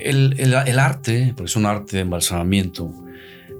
[0.00, 2.92] El, el, el, arte, porque es un arte de embalsamamiento,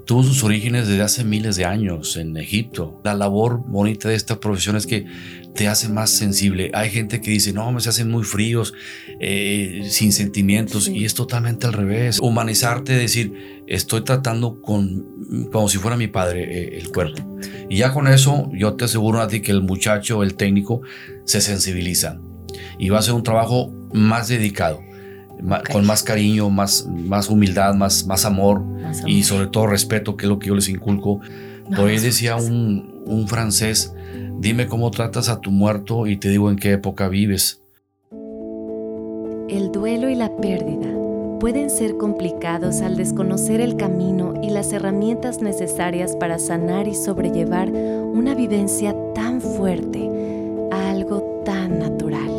[0.09, 2.99] tuvo sus orígenes desde hace miles de años en Egipto.
[3.03, 5.05] La labor bonita de esta profesión es que
[5.53, 6.71] te hace más sensible.
[6.73, 8.73] Hay gente que dice, no, me se hacen muy fríos,
[9.19, 12.19] eh, sin sentimientos, y es totalmente al revés.
[12.19, 15.05] Humanizarte, decir, estoy tratando con,
[15.51, 17.37] como si fuera mi padre eh, el cuerpo.
[17.69, 20.81] Y ya con eso, yo te aseguro a ti que el muchacho, el técnico,
[21.25, 22.19] se sensibiliza
[22.79, 24.88] y va a ser un trabajo más dedicado
[25.71, 28.63] con más cariño, más, más humildad, más, más amor,
[29.05, 31.21] y sobre todo respeto, que es lo que yo les inculco.
[31.69, 33.93] No, hoy decía un, un francés,
[34.39, 37.61] dime cómo tratas a tu muerto y te digo en qué época vives.
[39.49, 40.87] El duelo y la pérdida
[41.39, 47.69] pueden ser complicados al desconocer el camino y las herramientas necesarias para sanar y sobrellevar
[47.69, 50.09] una vivencia tan fuerte
[50.71, 52.29] a algo tan natural.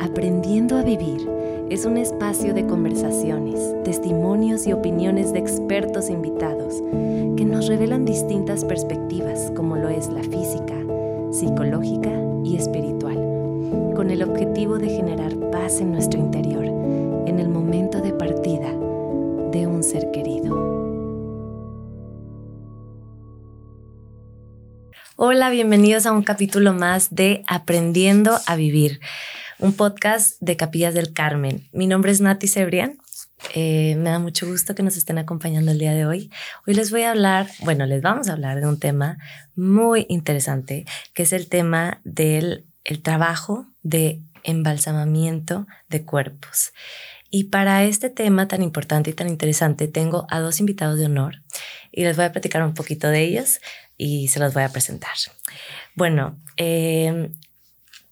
[0.00, 1.35] Aprendiendo a vivir
[1.68, 6.74] es un espacio de conversaciones, testimonios y opiniones de expertos invitados
[7.36, 10.74] que nos revelan distintas perspectivas como lo es la física,
[11.32, 12.12] psicológica
[12.44, 13.16] y espiritual,
[13.96, 18.70] con el objetivo de generar paz en nuestro interior en el momento de partida
[19.50, 20.76] de un ser querido.
[25.16, 29.00] Hola, bienvenidos a un capítulo más de Aprendiendo a Vivir
[29.58, 31.68] un podcast de Capillas del Carmen.
[31.72, 32.98] Mi nombre es Nati Cebrián.
[33.54, 36.30] Eh, me da mucho gusto que nos estén acompañando el día de hoy.
[36.66, 39.18] Hoy les voy a hablar, bueno, les vamos a hablar de un tema
[39.54, 40.84] muy interesante,
[41.14, 46.72] que es el tema del el trabajo de embalsamamiento de cuerpos.
[47.30, 51.42] Y para este tema tan importante y tan interesante, tengo a dos invitados de honor
[51.90, 53.60] y les voy a platicar un poquito de ellos
[53.96, 55.16] y se los voy a presentar.
[55.96, 57.32] Bueno, eh,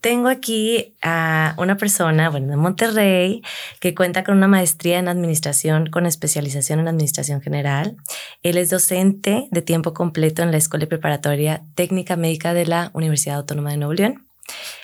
[0.05, 3.41] tengo aquí a una persona, bueno, de Monterrey,
[3.81, 7.97] que cuenta con una maestría en administración con especialización en administración general.
[8.43, 13.37] Él es docente de tiempo completo en la Escuela Preparatoria Técnica Médica de la Universidad
[13.37, 14.29] Autónoma de Nuevo León.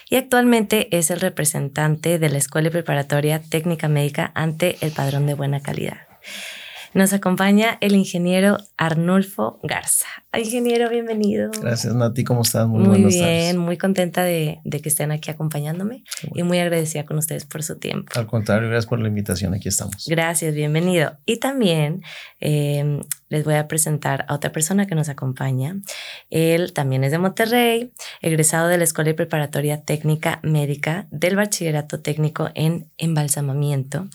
[0.09, 5.35] Y actualmente es el representante de la Escuela Preparatoria Técnica Médica ante el Padrón de
[5.35, 5.99] Buena Calidad.
[6.93, 10.09] Nos acompaña el ingeniero Arnulfo Garza.
[10.37, 11.53] Ingeniero, bienvenido.
[11.61, 12.25] Gracias, Nati.
[12.25, 12.67] ¿Cómo estás?
[12.67, 16.03] Muy, muy bien, muy contenta de, que estén aquí acompañándome
[16.35, 18.11] y muy agradecida con ustedes por su tiempo.
[18.17, 19.55] Al contrario, gracias por la invitación.
[19.55, 20.07] Aquí estamos.
[20.09, 21.17] Gracias, bienvenido.
[21.27, 22.03] Y también
[22.41, 25.77] em, les voy a presentar a otra persona que nos acompaña.
[26.29, 32.51] Él también es de Monterrey, egresado de la Escuela Preparatoria Técnica Médica del Bachillerato Técnico
[32.55, 34.09] en Embalsamamiento.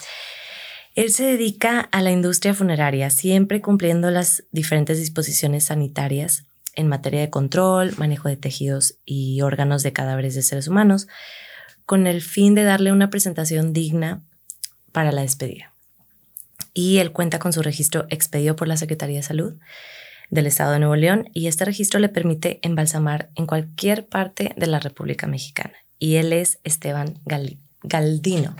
[0.96, 7.20] Él se dedica a la industria funeraria, siempre cumpliendo las diferentes disposiciones sanitarias en materia
[7.20, 11.08] de control, manejo de tejidos y órganos de cadáveres de seres humanos,
[11.86, 14.24] con el fin de darle una presentación digna
[14.94, 15.74] para la despedida.
[16.74, 19.56] Y él cuenta con su registro expedido por la Secretaría de Salud
[20.30, 24.68] del Estado de Nuevo León y este registro le permite embalsamar en cualquier parte de
[24.68, 25.76] la República Mexicana.
[26.00, 27.20] Y él es Esteban
[27.84, 28.56] Galdino.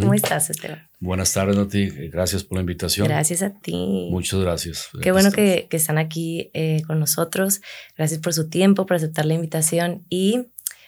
[0.00, 0.87] ¿Cómo estás, Esteban?
[1.00, 1.88] Buenas tardes, Nati.
[2.08, 3.06] Gracias por la invitación.
[3.06, 4.08] Gracias a ti.
[4.10, 4.88] Muchas gracias.
[5.00, 7.60] Qué bueno que, están aquí eh, con nosotros.
[7.96, 10.46] Gracias por su tiempo, por aceptar la invitación y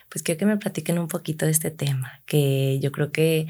[0.08, 3.46] pues quiero que me platiquen un poquito de este tema, que yo creo que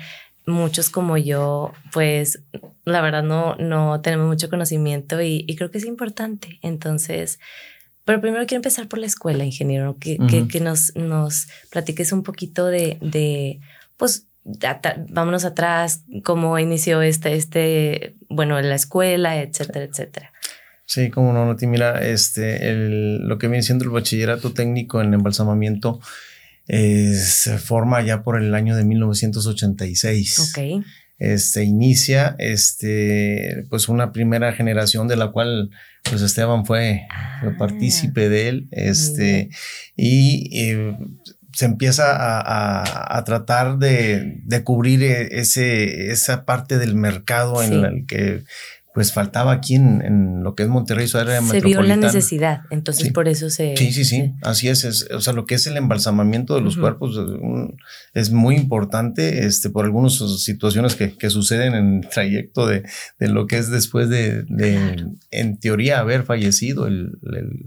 [0.46, 2.42] muchos como yo, pues
[2.84, 6.58] la verdad no, no tenemos mucho conocimiento y, creo que es importante.
[6.60, 7.40] Entonces,
[8.04, 10.18] pero primero quiero empezar por la escuela, ingeniero, que,
[10.50, 13.60] que, nos, nos platiques un poquito de, de
[13.96, 14.26] pues,
[15.08, 20.32] vámonos atrás, cómo inició este, este, bueno, la escuela, etcétera, etcétera.
[20.86, 26.00] Sí, como no, Noti, mira, este, lo que viene siendo el bachillerato técnico en embalsamamiento
[26.66, 30.38] eh, se forma ya por el año de 1986.
[30.38, 30.84] Ok.
[31.18, 35.70] Este, inicia, este, pues una primera generación de la cual,
[36.02, 39.50] pues Esteban fue, ah, partícipe de él, este,
[39.96, 40.96] y eh,
[41.60, 48.44] se empieza a, tratar de, cubrir e, ese, esa parte del mercado en el que
[49.00, 53.10] pues faltaba aquí en, lo que es Monterrey, su área Se vio la necesidad, entonces
[53.14, 53.74] por eso se...
[53.74, 57.18] Sí, sí, sí, así es, O sea, lo que es el embalsamamiento de los cuerpos
[58.12, 62.82] es, muy importante este, por algunas situaciones que, que, suceden en el trayecto de,
[63.18, 67.12] de lo que es después de, de en teoría, haber fallecido el,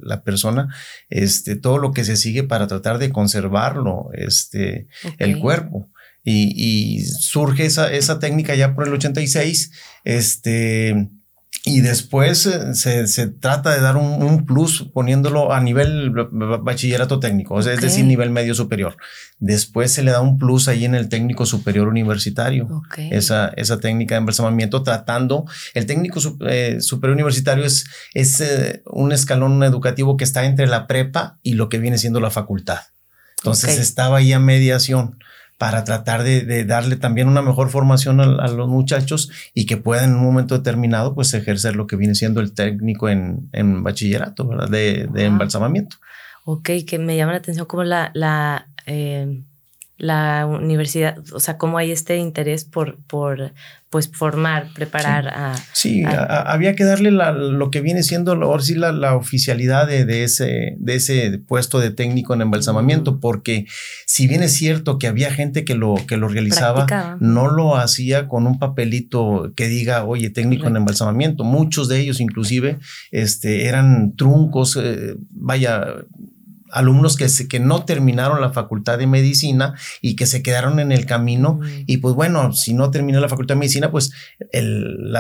[0.04, 0.68] la persona,
[1.10, 4.86] este, todo lo que se sigue para tratar de conservarlo, este,
[5.18, 5.90] el cuerpo.
[6.24, 9.72] Y, surge esa, esa técnica ya por el 86,
[10.04, 11.10] este,
[11.66, 17.58] y después eh, se, se, trata de dar un, plus poniéndolo a nivel bachillerato técnico,
[17.58, 18.98] es decir, nivel medio superior.
[19.40, 24.16] Después se le da un plus ahí en el técnico superior universitario, esa, esa técnica
[24.16, 30.26] de embalsamamiento, tratando, el técnico eh, superior universitario es, es eh, un escalón educativo que
[30.26, 32.80] está entre la prepa y lo que viene siendo la facultad.
[33.38, 35.18] Entonces estaba ahí a mediación
[35.64, 40.18] para tratar de, darle también una mejor formación a, los muchachos y que puedan en
[40.18, 44.68] un momento determinado pues ejercer lo que viene siendo el técnico en, bachillerato, ¿verdad?
[44.68, 45.96] De, de embalsamamiento.
[46.44, 49.42] Ok, que me llama la atención como la, la eh,
[50.04, 53.54] la universidad, o sea, cómo hay este interés por, por
[53.90, 55.56] pues, formar, preparar a...
[55.72, 60.76] Sí, había que darle lo que viene siendo, ahora sí, la, la oficialidad de, ese,
[60.78, 63.66] de ese puesto de técnico en embalsamamiento, porque
[64.06, 68.28] si bien es cierto que había gente que lo, que lo realizaba, no lo hacía
[68.28, 71.46] con un papelito que diga, oye, técnico en embalsamamiento.
[71.46, 72.80] Muchos de ellos inclusive
[73.12, 75.86] este, eran truncos, eh, vaya,
[76.74, 81.06] alumnos que, que no terminaron la facultad de medicina y que se quedaron en el
[81.06, 81.60] camino.
[81.86, 84.12] Y pues bueno, si no terminó la facultad de medicina, pues
[84.52, 85.16] el,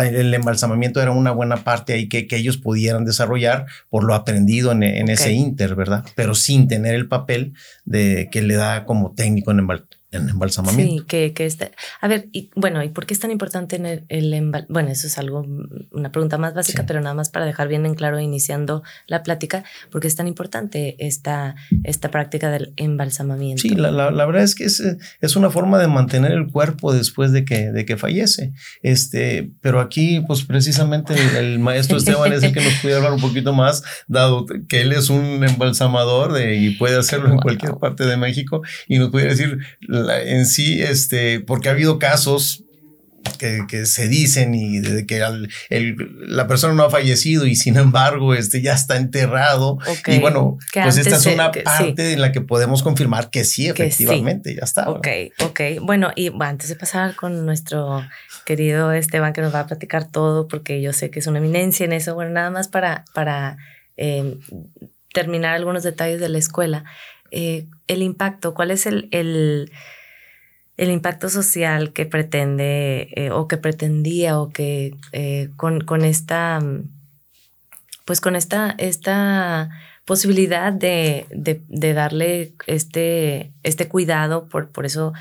[0.00, 4.72] el embalsamamiento era una buena parte ahí que, que, ellos pudieran desarrollar por lo aprendido
[4.72, 6.04] en, en ese inter, ¿verdad?
[6.14, 7.54] Pero sin tener el papel
[7.84, 9.66] de que le da como técnico en,
[10.12, 11.02] en embalsamamiento.
[11.02, 13.86] Sí, que, que este, a ver, y bueno, ¿y por qué es tan importante en
[13.86, 15.46] el, el Bueno, eso es algo,
[15.90, 19.64] una pregunta más básica, pero nada más para dejar bien en claro iniciando la plática,
[19.90, 23.62] ¿por qué es tan importante esta, esta práctica del embalsamamiento?
[23.62, 24.82] Sí, la, la, la verdad es que es,
[25.20, 28.52] es, una forma de mantener el cuerpo después de que, de que fallece.
[28.82, 33.20] Este, pero aquí, pues precisamente el, maestro Esteban es el que nos puede hablar un
[33.20, 38.06] poquito más, dado que él es un embalsamador de, y puede hacerlo en cualquier parte
[38.06, 39.58] de México y nos puede decir
[40.24, 42.64] en sí, este, porque ha habido casos
[43.38, 45.22] que, se dicen y de que
[45.68, 49.78] la persona no ha fallecido y sin embargo este ya está enterrado.
[50.06, 54.54] Y bueno, pues esta es una parte en la que podemos confirmar que sí, efectivamente,
[54.54, 54.90] ya está.
[54.90, 55.08] Ok,
[55.42, 55.60] ok.
[55.82, 58.04] Bueno, y antes de pasar con nuestro
[58.44, 61.84] querido Esteban que nos va a platicar todo, porque yo sé que es una eminencia
[61.84, 63.56] en eso, bueno, nada más para, para
[63.96, 64.38] eh,
[65.12, 66.84] terminar algunos detalles de la escuela.
[67.38, 69.70] Eh, el impacto, cuál es el, el,
[70.78, 76.60] el, impacto social que pretende eh, o que pretendía o que eh, con, con, esta,
[78.06, 79.68] pues con esta, esta
[80.06, 85.12] posibilidad de, de, de, darle este, este cuidado, por, por eso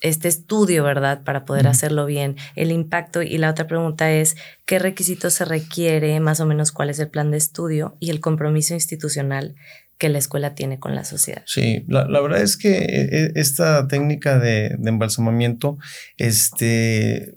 [0.00, 1.22] este estudio, ¿verdad?
[1.22, 3.20] Para poder hacerlo bien, el impacto.
[3.20, 7.10] Y la otra pregunta es, ¿qué requisitos se requiere, más o menos cuál es el
[7.10, 9.54] plan de estudio y el compromiso institucional
[10.00, 11.42] que la escuela tiene con la sociedad.
[11.44, 15.76] Sí, la, verdad es que eh, esta técnica de, de embalsamamiento,
[16.16, 17.34] este,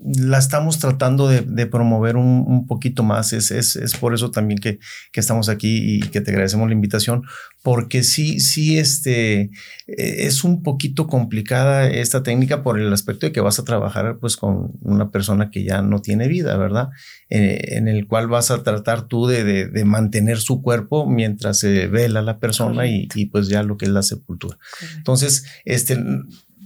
[0.00, 3.32] la estamos tratando de, promover un, poquito más.
[3.32, 4.78] Es, es, por eso también que,
[5.12, 7.24] que, estamos aquí y que te agradecemos la invitación,
[7.62, 9.50] porque sí, sí, este,
[9.86, 14.18] e, es un poquito complicada esta técnica por el aspecto de que vas a trabajar
[14.20, 16.90] pues con una persona que ya no tiene vida, ¿verdad?
[17.28, 21.88] Eh, en el cual vas a tratar tú de, de, mantener su cuerpo mientras se
[21.88, 24.58] vela la persona y, y, pues ya lo que es la sepultura.
[24.96, 25.98] Entonces, este,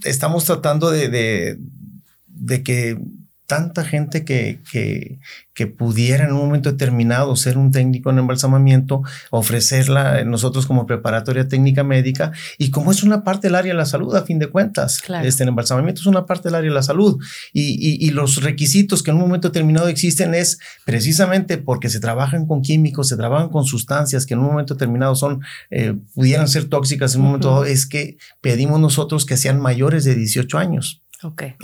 [0.03, 1.57] estamos tratando de,
[2.27, 2.97] de que
[3.45, 5.19] tanta gente que, que,
[5.53, 9.01] que, pudiera en un momento determinado ser un técnico en embalsamamiento,
[9.31, 13.85] ofrecerla nosotros como preparatoria técnica médica, y como es una parte del área de la
[13.85, 16.83] salud, a fin de cuentas, este, el embalsamamiento es una parte del área de la
[16.83, 21.99] salud, y, y, los requisitos que en un momento determinado existen es precisamente porque se
[21.99, 26.47] trabajan con químicos, se trabajan con sustancias que en un momento determinado son, eh, pudieran
[26.47, 30.57] ser tóxicas en un momento dado, es que pedimos nosotros que sean mayores de 18
[30.57, 31.02] años.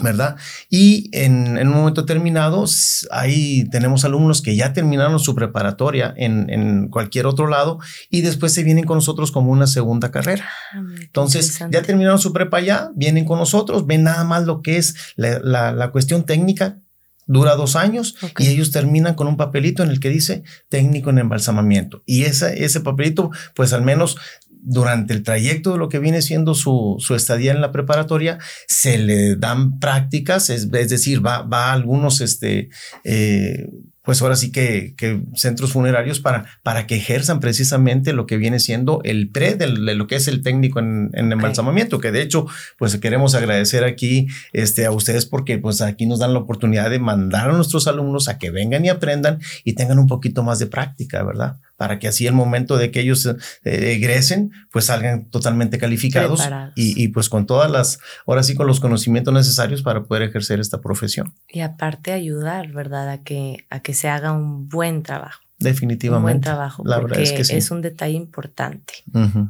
[0.02, 0.36] ¿Verdad?
[0.68, 2.64] Y en, un momento determinado,
[3.10, 8.64] ahí tenemos alumnos que ya terminaron su preparatoria en, cualquier otro lado y después se
[8.64, 10.48] vienen con nosotros como una segunda carrera.
[10.72, 14.76] Ah, Entonces, ya terminaron su prepa ya, vienen con nosotros, ven nada más lo que
[14.76, 16.78] es la, cuestión técnica,
[17.26, 21.18] dura dos años y ellos terminan con un papelito en el que dice técnico en
[21.18, 22.02] embalsamamiento.
[22.06, 24.16] Y ese, ese papelito, pues al menos
[24.62, 28.98] durante el trayecto de lo que viene siendo su, su estadía en la preparatoria, se
[28.98, 32.68] le dan prácticas, es, decir, va, va a algunos, este,
[33.04, 33.66] eh,
[34.02, 38.58] pues ahora sí que, que, centros funerarios para, para que ejerzan precisamente lo que viene
[38.58, 42.46] siendo el pre de, lo que es el técnico en, en embalsamamiento, que de hecho,
[42.78, 46.98] pues queremos agradecer aquí este, a ustedes porque pues aquí nos dan la oportunidad de
[46.98, 50.66] mandar a nuestros alumnos a que vengan y aprendan y tengan un poquito más de
[50.66, 51.58] práctica, ¿verdad?
[51.80, 53.34] Para que así el momento de que ellos eh,
[53.64, 56.46] egresen, pues salgan totalmente calificados
[56.76, 60.60] y, y, pues con todas las, ahora sí con los conocimientos necesarios para poder ejercer
[60.60, 61.32] esta profesión.
[61.48, 63.08] Y aparte ayudar, ¿verdad?
[63.08, 65.40] A que, a que se haga un buen trabajo.
[65.58, 66.18] Definitivamente.
[66.18, 68.92] Un buen trabajo, La verdad es, que es un detalle importante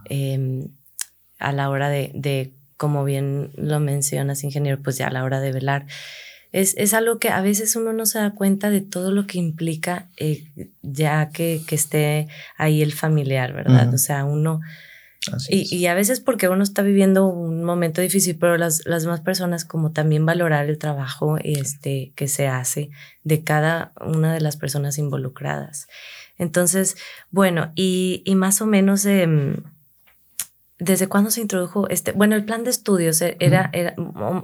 [0.05, 0.69] em,
[1.41, 5.41] a la hora de, de, como bien lo mencionas, ingeniero, pues ya a la hora
[5.41, 5.87] de velar
[6.53, 9.39] es, es, algo que a veces uno no se da cuenta de todo lo que
[9.39, 10.45] implica eh,
[10.83, 13.93] ya que, que, esté ahí el familiar, ¿verdad?
[13.95, 14.61] O sea, uno...
[15.51, 19.21] Y, y, a veces porque uno está viviendo un momento difícil, pero las, las demás
[19.21, 22.89] personas como también valorar el trabajo este, que se hace
[23.23, 25.89] de cada una de las personas involucradas.
[26.39, 26.97] Entonces,
[27.31, 29.05] bueno, y, y más o menos...
[29.05, 29.29] Eh,
[30.81, 32.13] ¿Desde cuándo se introdujo este?
[32.13, 33.95] Bueno, el plan de estudios eh, era, era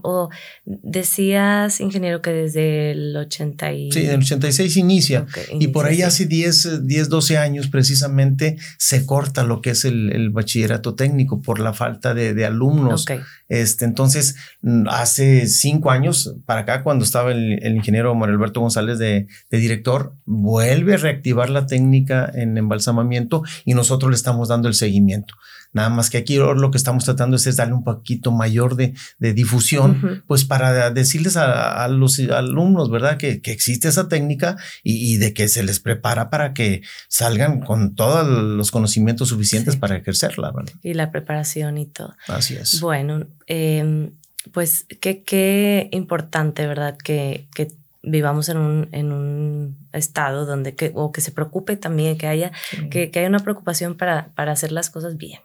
[0.03, 0.29] o,
[0.65, 3.91] decías, ingeniero, que desde el 80 y...
[3.91, 5.27] Sí, el 86 inicia.
[5.59, 10.13] y por ahí hace 10, 10, 12 años precisamente se corta lo que es el,
[10.13, 13.07] el bachillerato técnico por la falta de, de alumnos.
[13.49, 18.61] Este, entonces, mm, hace cinco años para acá, cuando estaba el, el ingeniero Mario Alberto
[18.61, 24.49] González de, de director, vuelve a reactivar la técnica en embalsamamiento y nosotros le estamos
[24.49, 25.35] dando el seguimiento.
[25.77, 30.25] Nada más que aquí lo que estamos tratando es, darle un poquito mayor de, difusión,
[30.27, 33.19] pues para decirles a, los alumnos, ¿verdad?
[33.19, 38.27] Que, existe esa técnica y, de que se les prepara para que salgan con todos
[38.27, 40.73] los conocimientos suficientes para ejercerla, ¿verdad?
[40.83, 42.17] Y la preparación y todo.
[42.27, 42.81] Así es.
[42.81, 44.13] Bueno, em,
[44.53, 46.97] pues qué, qué importante, ¿verdad?
[46.97, 47.69] Que, que
[48.07, 52.53] vivamos en un, en un estado donde que, o que se preocupe también, que haya,
[52.91, 55.41] que, que, haya una preocupación para, para hacer las cosas bien.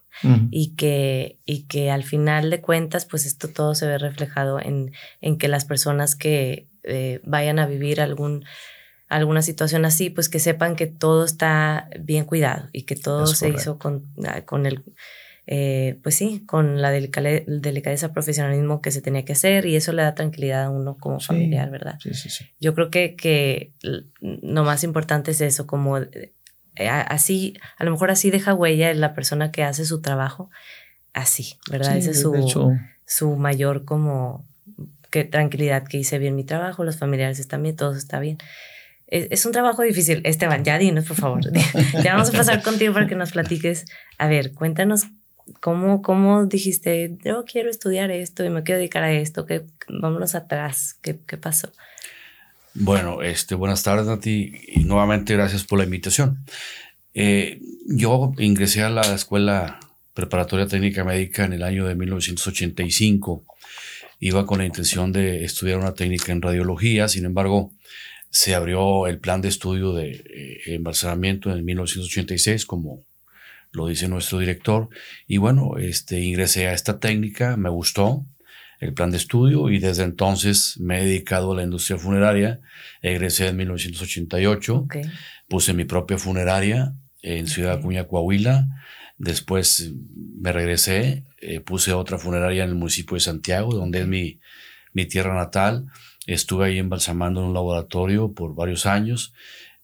[0.51, 4.91] Y, que, y que al final de cuentas, pues esto todo se ve reflejado en,
[5.19, 8.45] en que las personas que eh, vayan a vivir algún,
[9.09, 13.49] alguna situación así, pues que sepan que todo está bien cuidado y que todo se
[13.49, 14.83] hizo con, ah, con el
[15.53, 20.01] eh, pues sí, con la delicadeza, profesionalismo que se tenía que hacer y eso le
[20.01, 21.97] da tranquilidad a uno como familiar, ¿verdad?
[21.99, 22.45] Sí, sí, sí.
[22.61, 26.31] Yo creo que, que lo más importante es eso, como eh,
[26.87, 30.49] así, a lo mejor así deja huella en la persona que hace su trabajo,
[31.11, 31.97] así, ¿verdad?
[31.97, 34.47] Ese es su, su mayor como
[35.09, 38.37] que tranquilidad que hice bien mi trabajo, los familiares están bien, todo está bien.
[39.07, 40.21] Es, un trabajo difícil.
[40.23, 41.41] Esteban, ya dinos, por favor.
[42.01, 43.83] ya vamos a pasar contigo para que nos platiques.
[44.17, 45.07] A ver, cuéntanos
[45.59, 49.45] ¿Cómo, ¿Cómo dijiste, yo quiero estudiar esto y me quiero dedicar a esto?
[49.45, 50.97] ¿Qué, vámonos atrás.
[51.01, 51.71] ¿Qué, ¿Qué, pasó?
[52.73, 56.45] Bueno, este, buenas tardes, Nati, y nuevamente gracias por la invitación.
[57.13, 59.79] Eh, yo ingresé a la Escuela
[60.13, 63.43] Preparatoria Técnica Médica en el año de 1985.
[64.19, 67.71] Iba con la intención de estudiar una técnica en radiología, sin embargo,
[68.29, 70.83] se abrió el plan de estudio de eh, en
[71.65, 73.03] 1986 como
[73.71, 74.89] lo dice nuestro director.
[75.27, 78.25] Y bueno, este, ingresé a esta técnica, me gustó
[78.79, 82.61] el plan de estudio y desde entonces me he dedicado a la industria funeraria.
[83.01, 84.87] Egresé en 1988,
[85.47, 88.67] puse mi propia funeraria en Ciudad Acuña, Coahuila.
[89.17, 89.93] Después
[90.39, 94.39] me regresé, eh, puse otra funeraria en el municipio de Santiago, donde es mi,
[94.93, 95.85] mi tierra natal.
[96.25, 99.33] Estuve ahí embalsamando en un laboratorio por varios años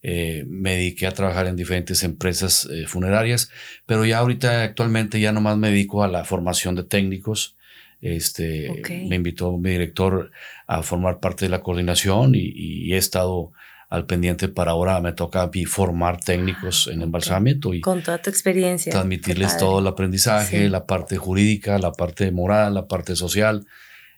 [0.04, 3.50] eh, me dediqué a trabajar en diferentes empresas eh, funerarias,
[3.86, 7.56] pero ya ahorita actualmente ya nomás me dedico a la formación de técnicos.
[8.00, 10.32] Este, Me invitó mi director
[10.68, 13.52] a formar parte de la coordinación y, he estado
[13.90, 18.30] al pendiente para ahora me toca a formar técnicos en embalsamamiento y con toda tu
[18.30, 18.92] experiencia.
[18.92, 23.66] transmitirles todo el aprendizaje, la parte jurídica, la parte moral, la parte social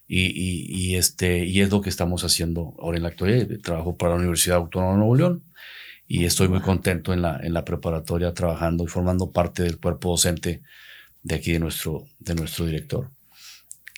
[0.08, 3.48] y, y, este y es lo que estamos haciendo ahora en la actualidad.
[3.62, 5.44] Trabajo para la Universidad Autónoma de Nuevo León
[6.12, 10.10] y estoy muy contento en la, en la preparatoria trabajando y formando parte del cuerpo
[10.10, 10.64] docente
[11.22, 13.12] de aquí de nuestro, de nuestro director.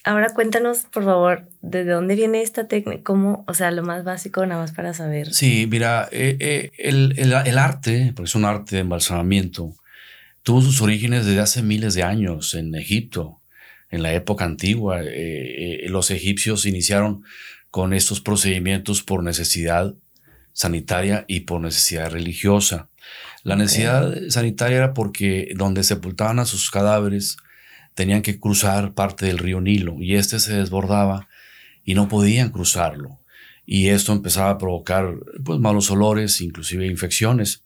[0.03, 3.01] Ahora cuéntanos, por favor, ¿de dónde viene esta técnica?
[3.03, 3.45] ¿Cómo?
[3.47, 5.33] O sea, lo más básico nada más para saber.
[5.33, 9.73] Sí, mira, eh, eh, el, el, el, arte, porque es un arte de embalsamamiento,
[10.43, 13.39] tuvo sus orígenes desde hace miles de años en Egipto,
[13.89, 14.99] en la época antigua.
[15.01, 17.23] Eh, los egipcios iniciaron
[17.69, 19.95] con estos procedimientos por necesidad
[20.53, 22.89] sanitaria y por necesidad religiosa.
[23.43, 27.37] La necesidad sanitaria era porque donde sepultaban a sus cadáveres
[27.95, 31.27] tenían que cruzar parte del río Nilo y este se desbordaba
[31.83, 33.19] y no podían cruzarlo.
[33.65, 37.63] Y esto empezaba a provocar pues, malos olores, inclusive infecciones.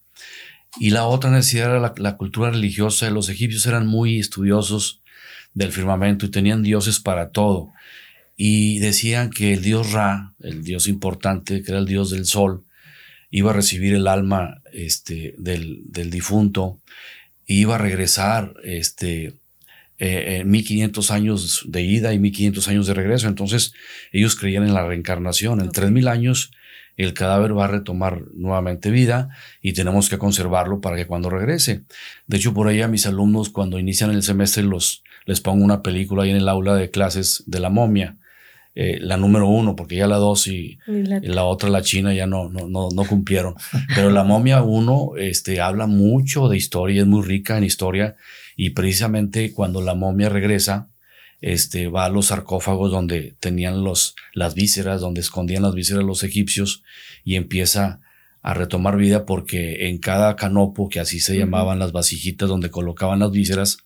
[0.78, 3.10] Y la otra necesidad era la, la cultura religiosa.
[3.10, 5.02] Los egipcios eran muy estudiosos
[5.54, 7.72] del firmamento y tenían dioses para todo.
[8.36, 12.64] Y decían que el dios Ra, el dios importante, que era el dios del sol,
[13.30, 16.80] iba a recibir el alma este, del, del difunto
[17.46, 19.34] iba a regresar este,
[19.98, 23.28] eh, 1500 años de ida y 1500 años de regreso.
[23.28, 23.72] Entonces
[24.12, 25.60] ellos creían en la reencarnación.
[25.60, 26.50] En 3000 años
[26.96, 29.28] el cadáver va a retomar nuevamente vida
[29.60, 31.82] y tenemos que conservarlo para que cuando regrese.
[32.26, 35.82] De hecho, por ahí a mis alumnos cuando inician el semestre los, les pongo una
[35.82, 38.16] película ahí en el aula de clases de la momia.
[38.78, 42.50] Eh, la número uno, porque ya la dos y, la, otra, la china, ya no,
[42.50, 43.54] no, no, no cumplieron.
[43.94, 48.16] Pero la momia uno este, habla mucho de historia, es muy rica en historia
[48.54, 50.90] y precisamente cuando la momia regresa,
[51.40, 56.22] este, va a los sarcófagos donde tenían los, las vísceras, donde escondían las vísceras los
[56.22, 56.82] egipcios
[57.24, 58.00] y empieza
[58.42, 63.20] a retomar vida porque en cada canopo, que así se llamaban las vasijitas donde colocaban
[63.20, 63.85] las vísceras,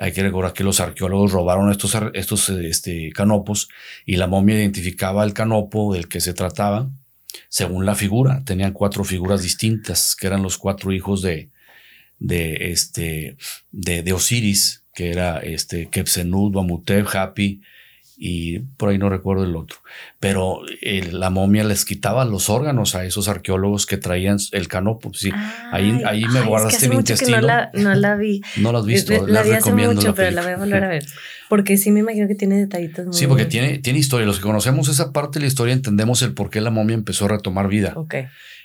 [0.00, 3.68] hay que recordar que los arqueólogos robaron estos, estos este, canopos
[4.06, 6.90] y la momia identificaba el canopo del que se trataba
[7.50, 8.42] según la figura.
[8.46, 11.50] Tenían cuatro figuras distintas, que eran los cuatro hijos de,
[12.18, 13.36] de, este,
[13.72, 16.56] de, Osiris, que era este, Kepsenud,
[17.12, 17.60] Happy
[18.22, 19.78] y por ahí no recuerdo el otro.
[20.20, 25.10] Pero eh, la momia les quitaba los órganos a esos arqueólogos que traían el canopo.
[25.14, 25.32] Sí,
[25.72, 27.40] ahí, ahí me guardaste mi intestino.
[27.40, 28.42] no, la, no la vi.
[28.58, 29.26] no la has visto.
[29.26, 31.06] La, vi hace mucho, pero la voy a volver a ver.
[31.48, 34.26] Porque sí me imagino que tiene detallitos muy Sí, porque tiene, tiene historia.
[34.26, 37.24] Los que conocemos esa parte de la historia entendemos el por qué la momia empezó
[37.24, 37.94] a retomar vida.
[37.96, 38.16] Ok.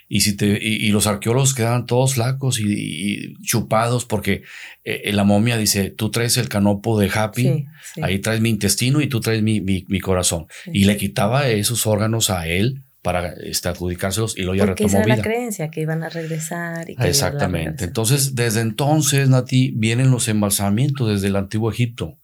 [0.08, 4.42] Y, si te, y, los arqueólogos quedaban todos flacos y, chupados porque
[4.84, 7.66] eh, la momia dice, tú traes el canopo de Happy,
[8.02, 10.46] ahí traes mi intestino y tú traes mi, mi, corazón.
[10.72, 15.04] Y le quitaba esos órganos a él para este, adjudicárselos y lo ya retomó esa
[15.04, 15.16] vida.
[15.16, 16.90] la creencia que iban a regresar.
[16.90, 17.84] Y que Exactamente.
[17.84, 22.16] Entonces, desde entonces, Nati, vienen los embalsamientos desde el antiguo Egipto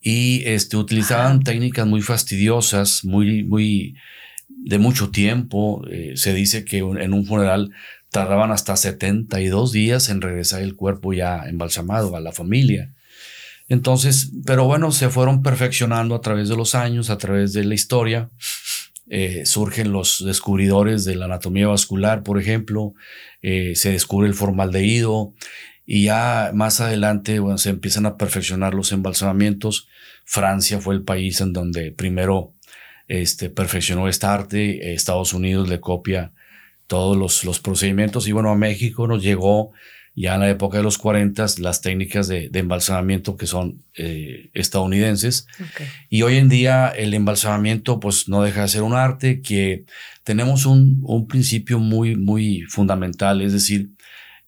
[0.00, 3.94] y este, utilizaban técnicas muy fastidiosas, muy, muy
[4.64, 5.82] de mucho tiempo.
[5.90, 7.72] Eh, se dice que en un funeral
[8.10, 12.92] tardaban hasta 72 días en regresar el cuerpo ya embalsamado a la familia.
[13.68, 17.74] Entonces, pero bueno, se fueron perfeccionando a través de los años, a través de la
[17.74, 18.30] historia.
[19.08, 22.94] Eh, surgen los descubridores de la anatomía vascular, por ejemplo,
[23.40, 25.34] eh, se descubre el formaldehído
[25.84, 29.88] y ya más adelante se empiezan a perfeccionar los embalsamamientos.
[30.24, 32.54] Francia fue el país en donde primero
[33.08, 36.32] este, perfeccionó esta arte, Estados Unidos le copia
[36.86, 39.72] todos los, los, procedimientos y bueno, a México nos llegó
[40.14, 44.50] ya en la época de los 40 las técnicas de, de embalsamamiento que son eh,
[44.52, 45.46] estadounidenses.
[46.10, 49.84] Y hoy en día el embalsamamiento pues no deja de ser un arte que
[50.22, 53.90] tenemos un, un principio muy, muy fundamental, es decir,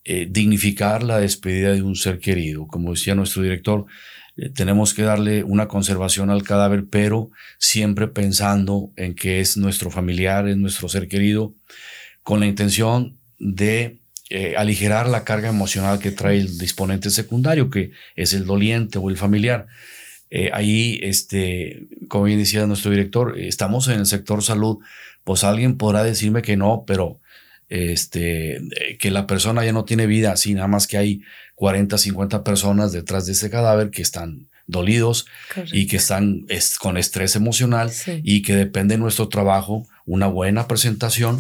[0.05, 2.67] eh, dignificar la despedida de un ser querido.
[2.67, 3.87] Como decía nuestro director,
[4.37, 9.91] eh, tenemos que darle una conservación al cadáver, pero siempre pensando en que es nuestro
[9.91, 11.55] familiar, es nuestro ser querido,
[12.23, 17.93] con la intención de eh, aligerar la carga emocional que trae el disponente secundario, que
[18.17, 19.67] es el doliente o el familiar.
[20.31, 24.79] Eh, ahí, este, como bien decía nuestro director, estamos en el sector salud,
[25.23, 27.21] pues alguien podrá decirme que no, pero
[27.69, 28.61] este,
[28.99, 31.23] que la persona ya no tiene vida, así nada más que hay
[31.55, 35.27] 40, 50 personas detrás de ese cadáver que están dolidos
[35.73, 36.47] y que están
[36.81, 37.91] con estrés emocional
[38.23, 41.39] y que depende de nuestro trabajo una buena presentación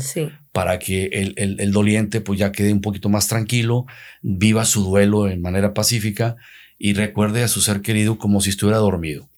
[0.52, 3.86] para que el, el, el, doliente pues ya quede un poquito más tranquilo,
[4.22, 6.36] viva su duelo de manera pacífica
[6.78, 9.28] y recuerde a su ser querido como si estuviera dormido.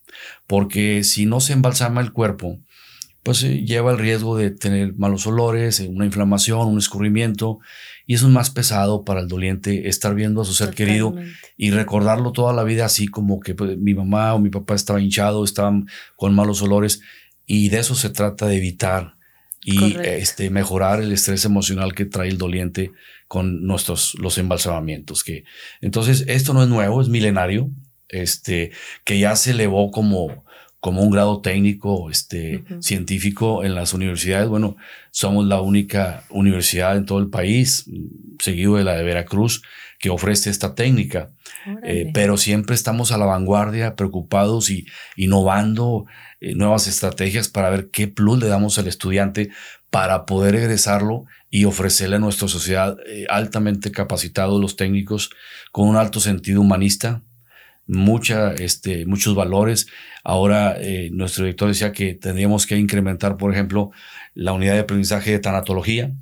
[0.47, 2.59] Porque si no se embalsama el cuerpo,
[3.23, 7.59] pues eh, lleva el riesgo de tener malos olores, una inflamación, un escurrimiento,
[8.07, 11.15] y eso es más pesado para el doliente estar viendo a su ser querido
[11.57, 15.01] y recordarlo toda la vida así como que pues, mi mamá o mi papá estaba
[15.01, 17.01] hinchado, estaban con malos olores,
[17.47, 19.17] y de eso se trata de evitar
[19.63, 22.93] y este, mejorar el estrés emocional que trae el doliente
[23.27, 25.25] con nuestros los embalsamamientos.
[25.25, 25.45] Que,
[25.81, 27.71] entonces, esto no es nuevo, es milenario,
[28.09, 28.71] este,
[29.05, 30.45] que ya se elevó como
[30.87, 34.49] como un grado técnico, este, científico en las universidades.
[34.49, 34.77] Bueno,
[35.11, 37.91] somos la única universidad en todo el país,
[38.39, 39.63] seguido de la de Veracruz,
[39.99, 41.33] que ofrece esta técnica.
[41.83, 46.07] Eh, pero siempre estamos a la vanguardia, preocupados y innovando
[46.39, 49.51] eh, nuevas estrategias para ver qué plus le damos al estudiante
[49.91, 55.31] para poder egresarlo y ofrecerle a nuestra sociedad eh, altamente capacitados los técnicos
[55.73, 57.25] con un alto sentido humanista,
[57.87, 59.87] mucha, este, muchos valores.
[60.25, 63.91] Ahora eh, nuestro director decía que tendríamos que incrementar, por ejemplo,
[64.35, 66.13] la unidad de aprendizaje de tanatología,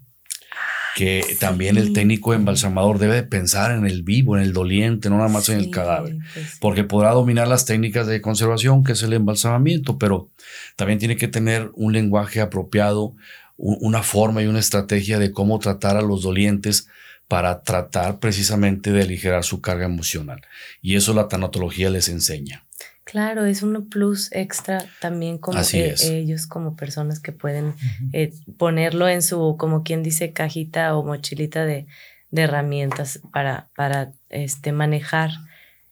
[0.94, 5.16] que ah, también el técnico embalsamador debe pensar en el vivo, en el doliente, no
[5.16, 9.02] nada más en el cadáver, pues porque podrá dominar las técnicas de conservación, que es
[9.02, 10.30] el embalsamamiento, pero
[10.76, 13.14] también tiene que tener un lenguaje apropiado,
[13.56, 16.88] una forma y una estrategia de cómo tratar a los dolientes
[17.28, 20.42] para tratar precisamente de aligerar su carga emocional.
[20.82, 22.66] Y eso la tanatología les enseña.
[23.04, 27.74] Claro, es un plus extra también como eh, ellos como personas que pueden
[28.12, 31.86] eh, ponerlo en su, como quien dice, cajita o mochilita de,
[32.30, 35.30] de herramientas para, para este, manejar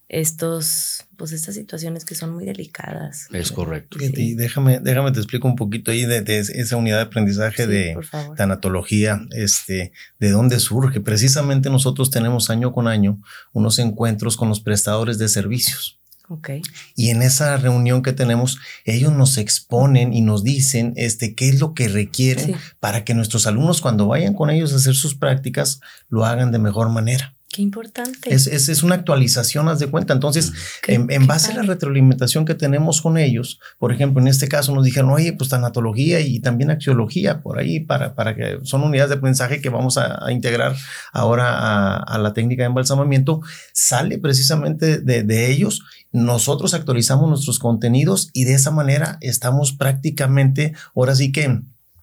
[0.08, 3.28] estos, pues estas situaciones que son muy delicadas.
[3.32, 3.96] Es correcto.
[4.00, 7.96] Y déjame, déjame te explico un poquito ahí de, esa unidad de aprendizaje de
[8.36, 11.00] tanatología, este, de dónde surge.
[11.00, 16.00] Precisamente nosotros tenemos año con año unos encuentros con los prestadores de servicios.
[16.28, 16.62] Okay.
[16.96, 21.60] Y en esa reunión que tenemos, ellos nos exponen y nos dicen este, qué es
[21.60, 25.80] lo que requieren para que nuestros alumnos cuando vayan con ellos a hacer sus prácticas
[26.08, 27.36] lo hagan de mejor manera.
[27.52, 28.34] Qué importante.
[28.34, 30.14] Es, es, es, una actualización, haz de cuenta.
[30.14, 30.54] Entonces,
[30.88, 34.86] en, base a la retroalimentación que tenemos con ellos, por ejemplo, en este caso nos
[34.86, 39.16] dijeron, oye, pues tanatología y también axiología por ahí, para, para que son unidades de
[39.16, 40.74] aprendizaje que vamos a, integrar
[41.12, 43.42] ahora a, la técnica de embalsamamiento,
[43.74, 45.82] sale precisamente de, de ellos.
[46.10, 51.60] Nosotros actualizamos nuestros contenidos y de esa manera estamos prácticamente, ahora sí que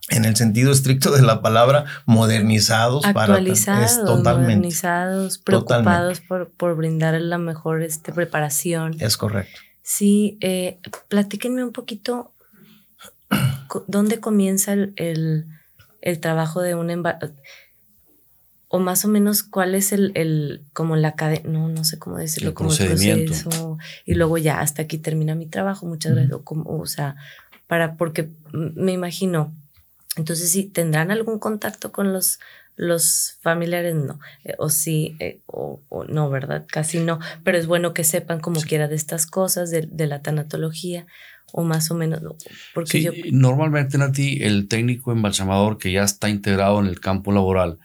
[0.09, 6.75] en el sentido estricto de la palabra, modernizados, actualizados, para, totalmente, modernizados, preocupados por, por,
[6.75, 8.95] brindar la mejor este, preparación.
[8.99, 9.59] Es correcto.
[9.81, 12.33] Sí, eh, platíquenme un poquito
[13.87, 15.45] dónde comienza el,
[16.01, 16.89] el, trabajo de un
[18.67, 22.17] o más o menos cuál es el, el como la cadena, no, no sé cómo
[22.17, 22.77] decirlo, como el
[23.25, 27.15] proceso, y luego ya hasta aquí termina mi trabajo, muchas gracias, o, como, o sea,
[27.65, 29.55] para, porque me imagino,
[30.19, 32.39] entonces, si tendrán algún contacto con los,
[32.75, 34.19] los familiares, no.
[34.43, 36.65] Eh, o sí, eh, o, no, ¿verdad?
[36.67, 37.19] Casi no.
[37.43, 41.07] Pero es bueno que sepan como quiera de estas cosas, de, la tanatología,
[41.53, 42.21] o más o menos.
[42.73, 43.11] Porque yo...
[43.31, 47.79] Normalmente, Nati, el técnico embalsamador que ya está integrado en el campo laboral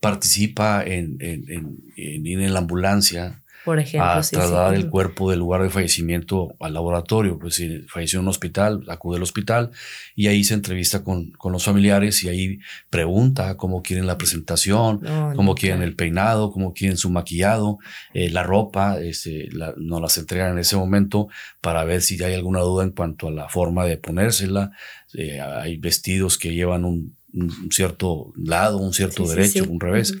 [0.00, 1.50] participa en, en,
[1.96, 6.74] en, en la ambulancia por ejemplo, a trasladar el cuerpo del lugar de fallecimiento al
[6.74, 7.38] laboratorio.
[7.38, 9.70] Pues si falleció en un hospital, acude al hospital
[10.14, 12.58] y ahí se entrevista con, con los familiares y ahí
[12.90, 15.02] pregunta cómo quieren la presentación,
[15.36, 17.78] cómo quieren el peinado, cómo quieren su maquillado,
[18.14, 21.28] eh, la ropa, este, nos las entregan en ese momento
[21.60, 24.70] para ver si hay alguna duda en cuanto a la forma de ponérsela.
[25.14, 30.14] Eh, hay vestidos que llevan un un cierto lado, un cierto derecho, un revés.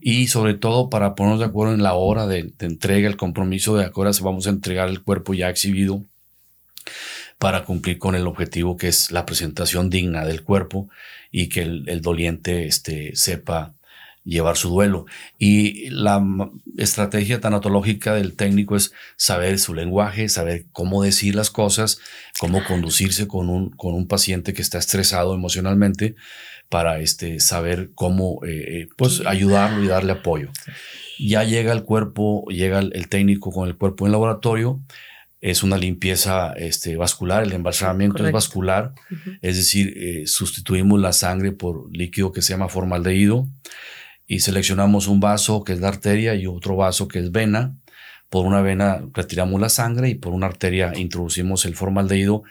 [0.00, 3.84] Y sobre todo para ponernos de acuerdo en la hora de, entrega, el compromiso de
[3.84, 6.04] acuerdo si vamos a entregar el cuerpo ya exhibido
[7.38, 10.88] para cumplir con el objetivo que es la presentación digna del cuerpo
[11.30, 13.74] y que el, doliente este, sepa
[14.24, 15.06] llevar su duelo.
[15.38, 16.22] Y la
[16.76, 22.00] estrategia tanatológica del técnico es saber su lenguaje, saber cómo decir las cosas,
[22.40, 26.16] cómo conducirse con un, con un paciente que está estresado emocionalmente
[26.68, 30.50] para este, saber cómo eh, eh, pues, ayudarlo y darle apoyo.
[31.18, 34.80] Ya llega el cuerpo, llega el, técnico con el cuerpo en laboratorio,
[35.40, 38.92] es una limpieza este, vascular, el embalsamamiento es vascular,
[39.42, 43.46] es decir, eh, sustituimos la sangre por líquido que se llama formaldehído
[44.26, 47.76] y seleccionamos un vaso que es la arteria y otro vaso que es vena.
[48.30, 52.42] Por una vena retiramos la sangre y por una arteria introducimos el formaldehído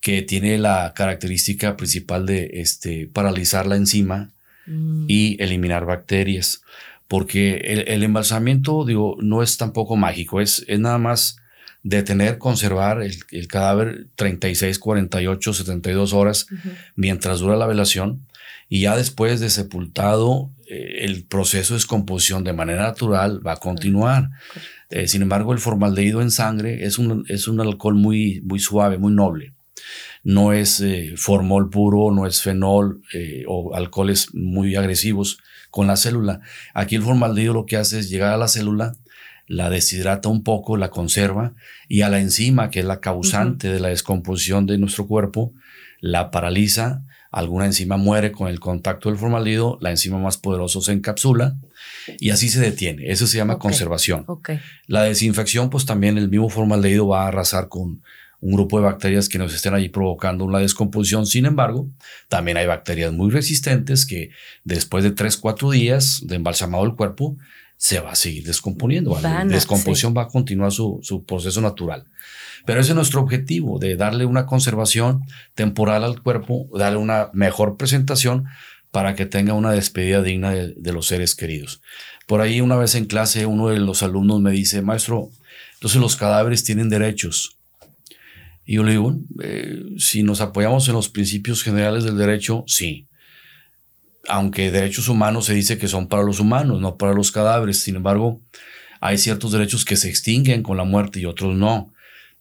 [0.00, 4.30] que tiene la característica principal de este, paralizar la enzima
[4.66, 5.04] mm.
[5.08, 6.62] y eliminar bacterias.
[7.06, 11.38] Porque el, embalsamiento, digo, no es tampoco mágico, es, es nada más
[11.82, 16.46] detener, conservar el, el, cadáver 36, 48, 72 horas
[16.94, 18.26] mientras dura la velación
[18.72, 24.30] y ya después de sepultado, el proceso de descomposición de manera natural va a continuar.
[24.90, 28.98] Eh, sin embargo, el formaldehído en sangre es un, es un alcohol muy, muy suave,
[28.98, 29.54] muy noble.
[30.22, 33.02] No es eh, formol puro, no es fenol
[33.46, 35.38] o alcoholes muy agresivos
[35.70, 36.40] con la célula.
[36.74, 38.96] Aquí el formaldehído lo que hace es llegar a la célula,
[39.46, 41.54] la deshidrata un poco, la conserva
[41.88, 45.52] y a la enzima, que es la causante de la descomposición de nuestro cuerpo,
[46.00, 50.92] la paraliza alguna enzima muere con el contacto del formaldehído, la enzima más poderosa se
[50.92, 51.56] encapsula
[52.18, 53.10] y así se detiene.
[53.10, 54.26] Eso se llama conservación.
[54.86, 58.02] La desinfección, pues también el mismo formaldehído va a arrasar con
[58.42, 61.26] un grupo de bacterias que nos estén allí provocando una descomposición.
[61.26, 61.88] Sin embargo,
[62.28, 64.30] también hay bacterias muy resistentes que
[64.64, 67.36] después de 3, 4 días de embalsamado el cuerpo,
[67.80, 69.18] se va a seguir descomponiendo.
[69.22, 72.04] La descomposición va a continuar su, su proceso natural.
[72.66, 75.22] Pero ese es nuestro objetivo, de darle una conservación
[75.54, 78.44] temporal al cuerpo, darle una mejor presentación
[78.90, 81.80] para que tenga una despedida digna de, los seres queridos.
[82.26, 85.30] Por ahí una vez en clase uno de los alumnos me dice, maestro,
[85.72, 87.56] entonces los cadáveres tienen derechos.
[88.66, 93.06] Y yo le digo, eh, si nos apoyamos en los principios generales del derecho, sí.
[94.28, 97.80] Aunque derechos humanos se dice que son para los humanos, no para los cadáveres.
[97.80, 98.40] Sin embargo,
[99.00, 101.92] hay ciertos derechos que se extinguen con la muerte y otros no.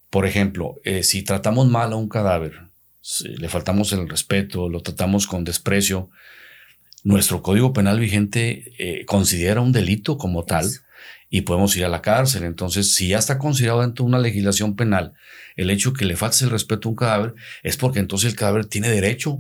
[0.10, 2.70] Por ejemplo, eh, si tratamos mal a un cadáver,
[3.02, 6.10] si le faltamos el respeto, lo tratamos con desprecio,
[7.04, 10.70] nuestro código penal vigente eh, considera un delito como tal
[11.30, 12.44] y podemos ir a la cárcel.
[12.44, 15.14] Entonces, si ya está considerado dentro de una legislación penal
[15.56, 18.66] el hecho que le falte el respeto a un cadáver, es porque entonces el cadáver
[18.66, 19.40] tiene derecho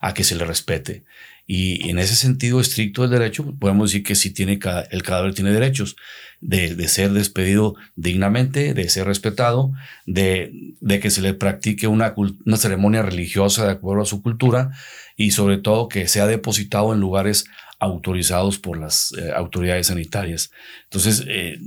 [0.00, 1.04] a que se le respete.
[1.46, 4.58] Y en ese sentido estricto del derecho, podemos decir que sí tiene,
[4.90, 5.96] el cadáver tiene derechos
[6.40, 9.72] de, de ser despedido dignamente, de ser respetado,
[10.06, 14.70] de, de que se le practique una, una, ceremonia religiosa de acuerdo a su cultura
[15.16, 17.46] y sobre todo que sea depositado en lugares
[17.78, 20.50] autorizados por las eh, autoridades sanitarias.
[20.84, 21.58] Entonces, eh,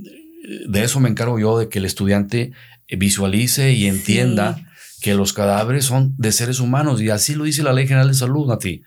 [0.66, 2.52] de eso me encargo yo, de que el estudiante
[2.88, 4.60] visualice y entienda
[5.00, 8.14] que los cadáveres son de seres humanos y así lo dice la Ley General de
[8.14, 8.82] Salud, Nati.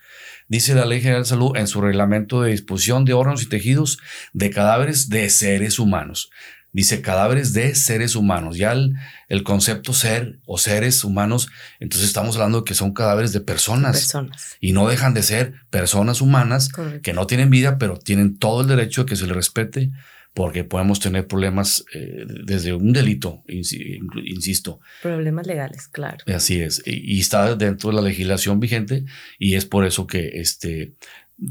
[0.48, 3.98] Dice la Ley General de Salud en su reglamento de disposición de órganos y tejidos
[4.32, 6.30] de cadáveres de seres humanos.
[6.72, 8.56] Dice cadáveres de seres humanos.
[8.56, 11.48] Ya el, concepto ser o seres humanos,
[11.80, 13.96] entonces estamos hablando de que son cadáveres de personas.
[13.96, 14.56] Personas.
[14.60, 16.70] Y no dejan de ser personas humanas
[17.02, 19.90] que no tienen vida, pero tienen todo el derecho a que se les respete
[20.38, 24.78] porque podemos tener problemas eh, desde un delito, insisto.
[25.02, 26.18] Problemas legales, claro.
[26.32, 29.04] Así es, y, está dentro de la legislación vigente
[29.40, 30.92] y es por eso que este,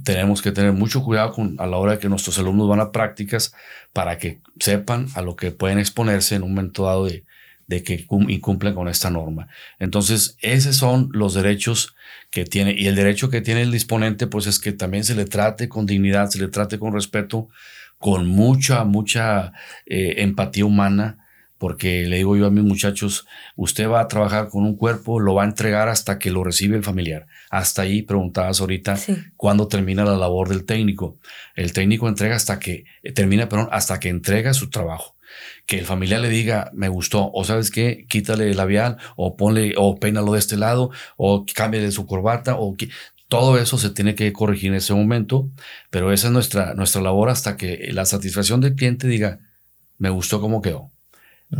[0.05, 2.93] tenemos que tener mucho cuidado con, a la hora de que nuestros alumnos van a
[2.93, 3.53] prácticas
[3.91, 7.25] para que sepan a lo que pueden exponerse en un momento dado de,
[7.67, 9.49] de que incumplen con esta norma.
[9.79, 11.93] Entonces, esos son los derechos
[12.29, 15.25] que tiene y el derecho que tiene el disponente, pues es que también se le
[15.25, 17.49] trate con dignidad, se le trate con respeto
[17.97, 19.53] con mucha, mucha
[19.85, 24.63] eh, empatía humana, porque le digo yo a mis muchachos, usted va a trabajar con
[24.63, 27.25] un cuerpo, lo va a entregar hasta que lo recibe el familiar.
[27.49, 28.95] Hasta ahí preguntabas ahorita
[29.35, 31.17] cuándo termina la labor del técnico.
[31.55, 35.15] El técnico entrega hasta que, eh, termina, perdón, hasta que entrega su trabajo.
[35.65, 39.73] Que el familiar le diga, me gustó, o sabes qué, quítale el labial, o ponle,
[39.77, 42.75] o peínalo de este lado, o cámbiale su corbata, o
[43.27, 45.49] todo eso se tiene que corregir en ese momento,
[45.89, 49.39] pero esa es nuestra, nuestra labor hasta que la satisfacción del cliente diga,
[49.97, 50.91] me gustó cómo quedó.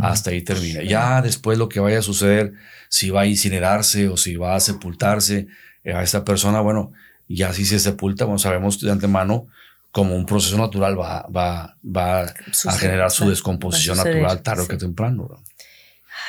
[0.02, 0.84] Hasta ahí termina.
[0.84, 2.54] Ya después lo que vaya a suceder,
[2.90, 5.48] si va a incinerarse o si va a sepultarse
[5.84, 6.92] eh, a esta persona, bueno,
[7.30, 9.48] ya si se sepulta, bueno, sabemos de antemano
[9.92, 14.78] como un proceso natural va, va, va a generar su descomposición natural tarde o que
[14.78, 15.42] temprano.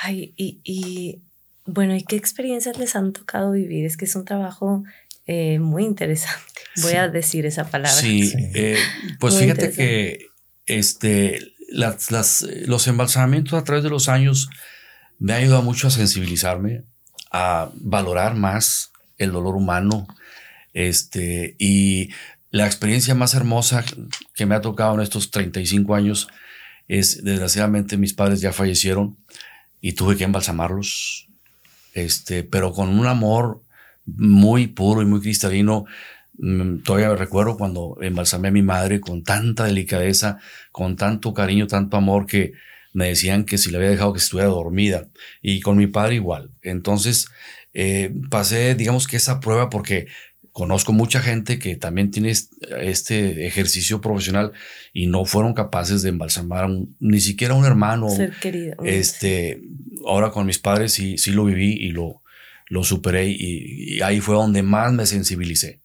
[0.02, 1.20] Ay, y, y
[1.66, 3.84] bueno, ¿y qué experiencias les han tocado vivir?
[3.84, 4.84] Es que es un trabajo
[5.28, 6.42] eh, muy interesante.
[6.82, 8.00] Voy a decir esa palabra.
[8.00, 8.78] Sí, eh,
[9.20, 10.26] pues fíjate que
[10.66, 14.48] este, las, las, los embalsamamientos a través de los años
[15.18, 16.84] me ha ayudado mucho a sensibilizarme,
[17.30, 20.08] a valorar más el dolor humano.
[20.72, 22.10] Este, y
[22.50, 23.84] la experiencia más hermosa
[24.34, 26.28] que me ha tocado en estos 35 años
[26.86, 29.18] es, desgraciadamente, mis padres ya fallecieron
[29.82, 31.28] y tuve que embalsamarlos,
[31.92, 33.62] este, pero con un amor
[34.16, 35.84] muy puro y muy cristalino.
[36.38, 40.38] Mm, todavía recuerdo cuando embalsamé a mi madre con tanta delicadeza,
[40.72, 42.52] con tanto cariño, tanto amor que
[42.92, 45.08] me decían que si le había dejado que estuviera dormida.
[45.42, 46.50] Y con mi padre igual.
[46.62, 47.28] Entonces
[47.74, 50.06] eh, pasé, digamos que esa prueba porque
[50.52, 52.32] conozco mucha gente que también tiene
[52.80, 54.52] este ejercicio profesional
[54.92, 56.68] y no fueron capaces de embalsamar
[56.98, 58.08] ni siquiera un hermano.
[58.08, 58.76] Ser querido.
[58.84, 59.60] Este,
[60.04, 62.22] ahora con mis padres sí, sí lo viví y lo,
[62.68, 65.80] lo superé y, ahí fue donde más me sensibilicé.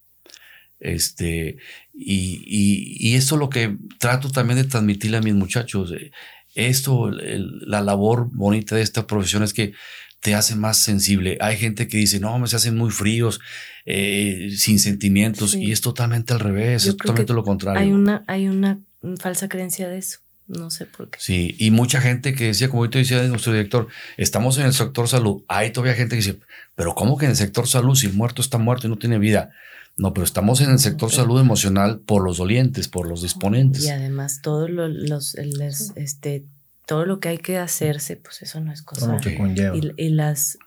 [0.79, 1.57] Este,
[1.93, 5.93] y, y, esto es lo que trato también de transmitirle a mis muchachos.
[5.93, 6.11] Eh,
[6.55, 9.73] esto, la labor bonita de esta profesión es que
[10.19, 11.37] te hace más sensible.
[11.41, 13.39] Hay gente que dice, no, me se hacen muy fríos,
[13.85, 17.81] eh, sin sentimientos, y es totalmente al revés, es totalmente lo contrario.
[17.81, 18.79] Hay una, hay una
[19.19, 20.19] falsa creencia de eso.
[20.47, 21.19] No sé por qué.
[21.21, 25.07] Sí, y mucha gente que decía, como te decía nuestro director, estamos en el sector
[25.07, 25.43] salud.
[25.47, 26.39] Hay todavía gente que dice,
[26.75, 29.51] pero ¿cómo que en el sector salud si muerto está muerto y no tiene vida?
[29.95, 33.85] No, pero estamos en el sector salud emocional por los dolientes, por los disponentes.
[33.85, 36.45] Y además todo lo, los, este,
[36.87, 39.17] todo lo que hay que hacerse, pues eso no es cosa.
[39.23, 40.57] Y, y, las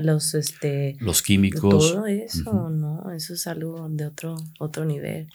[0.00, 1.92] los este los químicos.
[1.92, 3.10] Todo eso, ¿no?
[3.12, 5.28] Eso es algo de otro, otro nivel.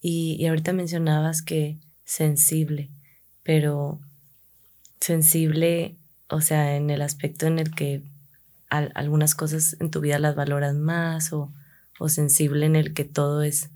[0.00, 2.90] Y, y ahorita mencionabas que sensible
[3.42, 4.00] pero
[5.00, 5.96] sensible,
[6.28, 8.02] o sea, en el aspecto en el que
[8.68, 11.52] algunas cosas en tu vida las valoras más o,
[11.98, 13.70] o sensible en el que todo es,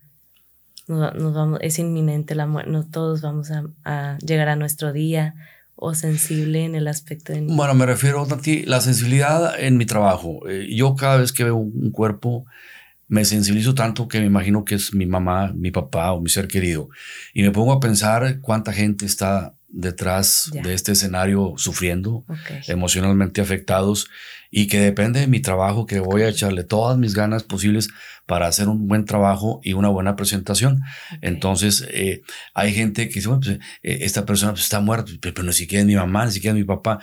[0.89, 3.51] nos, vamos, es inminente la muerte, no todos vamos
[3.85, 5.35] a, llegar a nuestro día
[5.75, 7.43] o sensible en el aspecto de...
[7.43, 10.49] Bueno, me refiero a ti, la sensibilidad en mi trabajo.
[10.49, 12.47] Eh, yo cada vez que veo un cuerpo,
[13.09, 16.49] me sensibilizo tanto que me imagino que es mi mamá, mi papá o mi ser
[16.49, 16.89] querido.
[17.35, 22.25] Y me pongo a pensar cuánta gente está detrás de este escenario sufriendo,
[22.69, 24.09] emocionalmente afectados
[24.51, 27.89] y que depende de mi trabajo, que voy a echarle todas mis ganas posibles
[28.27, 30.83] para hacer un buen trabajo y una buena presentación.
[31.23, 32.23] Entonces, eh,
[32.55, 35.81] hay gente que dice, bueno, pues, eh, esta persona pues, está muerta, pero, ni siquiera
[35.81, 36.99] es mi mamá, ni siquiera es mi papá.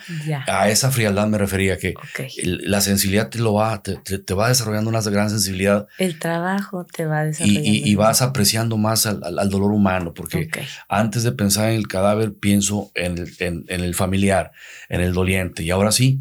[0.46, 1.94] A esa frialdad me refería, que
[2.42, 5.86] la sensibilidad te lo va, te, te, va desarrollando una gran sensibilidad.
[5.98, 7.68] El trabajo te va desarrollando.
[7.68, 10.50] Y, y, vas apreciando más al, al, dolor humano, porque
[10.88, 14.52] antes de pensar en el cadáver, pienso en el, en, en el familiar,
[14.90, 15.62] en el doliente.
[15.62, 16.20] Y ahora sí,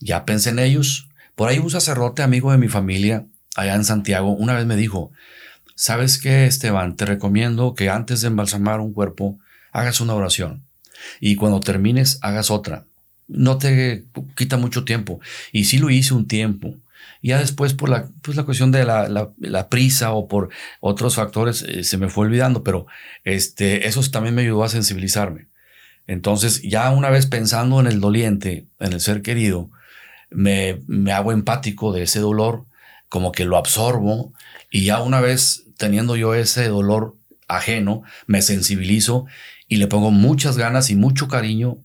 [0.00, 1.08] ya pensé en ellos.
[1.34, 3.26] Por ahí un sacerdote amigo de mi familia,
[3.56, 5.12] allá en Santiago, una vez me dijo,
[5.74, 6.96] ¿sabes qué, Esteban?
[6.96, 9.38] Te recomiendo que antes de embalsamar un cuerpo,
[9.72, 10.64] hagas una oración.
[11.20, 12.86] Y cuando termines, hagas otra.
[13.26, 14.04] No te
[14.36, 15.20] quita mucho tiempo.
[15.52, 16.76] Y sí lo hice un tiempo.
[17.22, 21.62] Ya después, por la, pues la cuestión de la, la, prisa o por otros factores,
[21.62, 22.86] eh, se me fue olvidando, pero
[23.24, 25.48] este, eso también me ayudó a sensibilizarme.
[26.06, 29.70] Entonces, ya una vez pensando en el doliente, en el ser querido,
[30.34, 32.66] me, me hago empático de ese dolor,
[33.08, 34.32] como que lo absorbo
[34.70, 37.16] y ya una vez teniendo yo ese dolor
[37.48, 39.26] ajeno, me sensibilizo
[39.68, 41.83] y le pongo muchas ganas y mucho cariño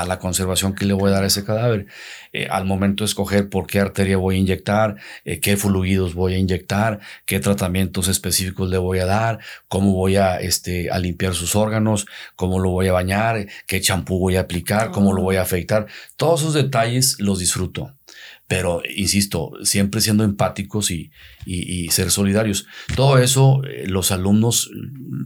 [0.00, 1.86] a la conservación que le voy a dar a ese cadáver.
[2.32, 6.34] Eh, al momento de escoger por qué arteria voy a inyectar, eh, qué fluidos voy
[6.34, 11.34] a inyectar, qué tratamientos específicos le voy a dar, cómo voy a, este, a limpiar
[11.34, 12.06] sus órganos,
[12.36, 15.86] cómo lo voy a bañar, qué champú voy a aplicar, cómo lo voy a afeitar.
[16.16, 17.97] Todos esos detalles los disfruto
[18.48, 21.12] pero insisto, siempre siendo empáticos y,
[21.44, 22.66] y, ser solidarios.
[22.96, 24.70] Todo eso eh, los alumnos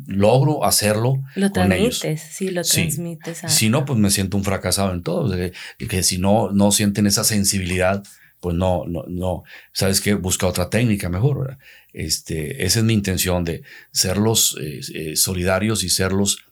[0.09, 2.05] logro hacerlo lo con ellos.
[2.17, 3.43] Sí, lo transmites.
[3.47, 5.33] Si no, pues me siento un fracasado en todo.
[5.79, 8.03] Que, si no, no sienten esa sensibilidad,
[8.41, 11.59] pues no, no, no, sabes que busca otra técnica mejor.
[11.93, 16.45] Este, esa es mi intención de serlos eh, eh, solidarios y serlos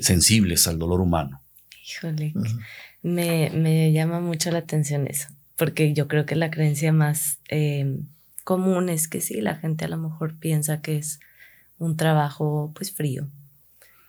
[0.00, 1.42] sensibles al dolor humano.
[1.86, 2.32] Híjole,
[3.02, 8.06] me, me llama mucho la atención eso porque yo creo que la creencia más em,
[8.44, 11.20] común es que sí, la gente a lo mejor piensa que es
[11.78, 13.28] un trabajo pues frío,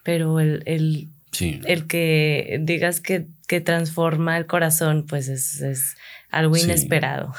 [0.03, 5.95] pero el, el, el que digas que, que, transforma el corazón pues es, es
[6.29, 7.33] algo inesperado.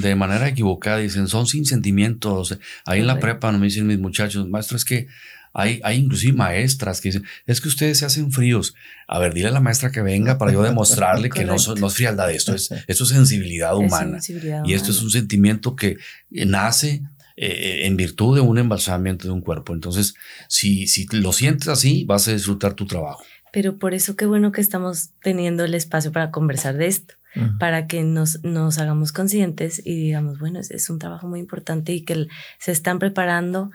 [0.00, 2.58] De manera equivocada dicen, son sin sentimientos.
[2.84, 5.08] Ahí en la prepa me dicen mis muchachos, maestro, es que
[5.52, 8.74] hay, hay inclusive maestras que dicen, es que ustedes se hacen fríos.
[9.06, 11.94] A ver, dile a la maestra que venga para yo demostrarle que no, no, es
[11.94, 14.18] frialdad, esto es, esto es sensibilidad humana.
[14.64, 15.96] y esto es un sentimiento que
[16.30, 17.02] nace
[17.40, 19.72] eh, en virtud de un embalsamiento de un cuerpo.
[19.72, 20.14] Entonces,
[20.48, 23.22] si, si lo sientes así, vas a disfrutar tu trabajo.
[23.52, 27.14] Pero por eso qué bueno que estamos teniendo el espacio para conversar de esto,
[27.60, 31.92] para que nos, nos hagamos conscientes y digamos, bueno, es, es, un trabajo muy importante
[31.92, 32.26] y que
[32.58, 33.70] se están preparando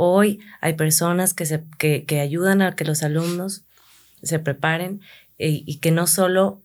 [0.00, 3.64] Hoy hay personas que, se, que, que ayudan a que los alumnos
[4.22, 5.00] se preparen
[5.38, 6.62] eh, y que no solo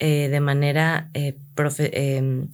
[0.00, 1.38] eh, de manera eh,
[1.78, 2.48] em,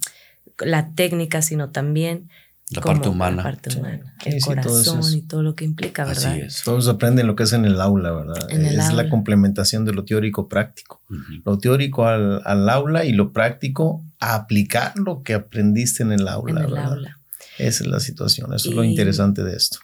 [0.59, 2.29] la técnica, sino también
[2.69, 3.37] la parte humana.
[3.37, 4.15] La parte humana.
[4.23, 6.31] el corazón y todo lo que implica, ¿verdad?
[6.31, 6.61] Así es.
[6.63, 8.49] Todos aprenden lo que es en el aula, ¿verdad?
[8.49, 11.01] es la complementación de lo teórico práctico.
[11.43, 16.25] Lo teórico al, al, aula y lo práctico a aplicar lo que aprendiste en el
[16.29, 17.17] aula, en el Aula.
[17.57, 19.79] Esa es la situación, eso es lo interesante de esto.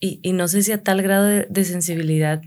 [0.00, 2.40] Y, y, no sé si a tal grado de, sensibilidad,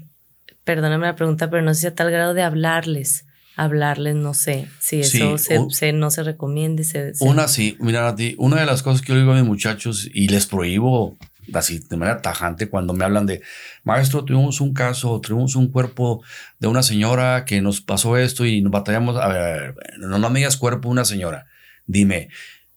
[0.64, 3.26] perdóname la pregunta, pero no sé si a tal grado de hablarles,
[3.58, 6.86] hablarles, no sé, si eso se, no se recomiende.
[6.86, 9.44] Se, Una sí, mira, a ti, una de las cosas que yo digo a mis
[9.44, 11.18] muchachos y les prohíbo
[11.54, 13.42] así de manera tajante cuando me hablan de,
[13.84, 16.24] maestro, tuvimos un caso, tuvimos un cuerpo
[16.60, 20.40] de una señora que nos pasó esto y nos batallamos, a ver, no, no me
[20.40, 21.48] digas cuerpo una señora,
[21.86, 22.30] dime,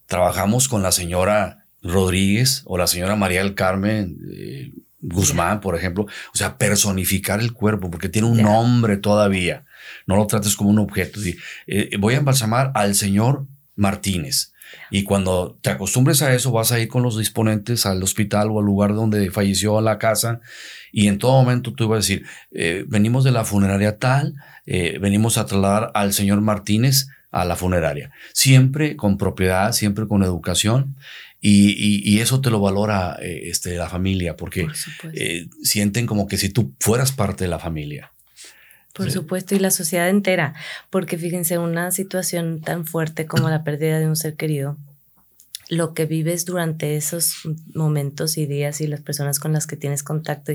[0.07, 6.07] trabajamos con la señora Rodríguez o la señora María del Carmen eh, Guzmán, por ejemplo.
[6.33, 9.65] O sea, personificar el cuerpo porque tiene un nombre todavía.
[10.07, 11.21] No lo trates como un objeto.
[11.67, 14.53] Eh, voy a embalsamar al señor Martínez.
[14.91, 18.59] Y cuando te acostumbres a eso, vas a ir con los disponentes al hospital o
[18.59, 20.41] al lugar donde falleció a la casa
[20.91, 24.35] y en todo momento tú vas a decir, eh, venimos de la funeraria tal,
[24.67, 28.11] venimos a trasladar al señor Martínez a la funeraria.
[28.33, 30.97] Siempre con propiedad, siempre con educación
[31.47, 34.67] y, eso te lo valora eh, este, la familia, porque
[35.13, 38.13] eh, sienten como que si tú fueras parte de la familia.
[38.95, 40.55] Por supuesto, y la sociedad entera,
[40.89, 44.79] porque fíjense, una situación tan fuerte como la pérdida de un ser querido,
[45.69, 47.35] lo que vives durante esos
[47.75, 50.53] momentos y días y las personas con las que tienes contacto,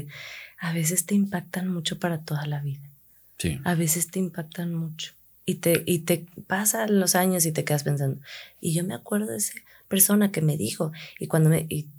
[0.58, 2.90] a veces te impactan mucho para toda la vida.
[3.38, 3.60] Sí.
[3.64, 5.14] A veces te impactan mucho.
[5.46, 8.20] Y te, y te pasan los años y te quedas pensando,
[8.62, 9.54] y yo me acuerdo de ese
[9.90, 10.94] persona que me dijo.
[11.20, 11.66] Y cuando me.
[11.68, 11.90] Y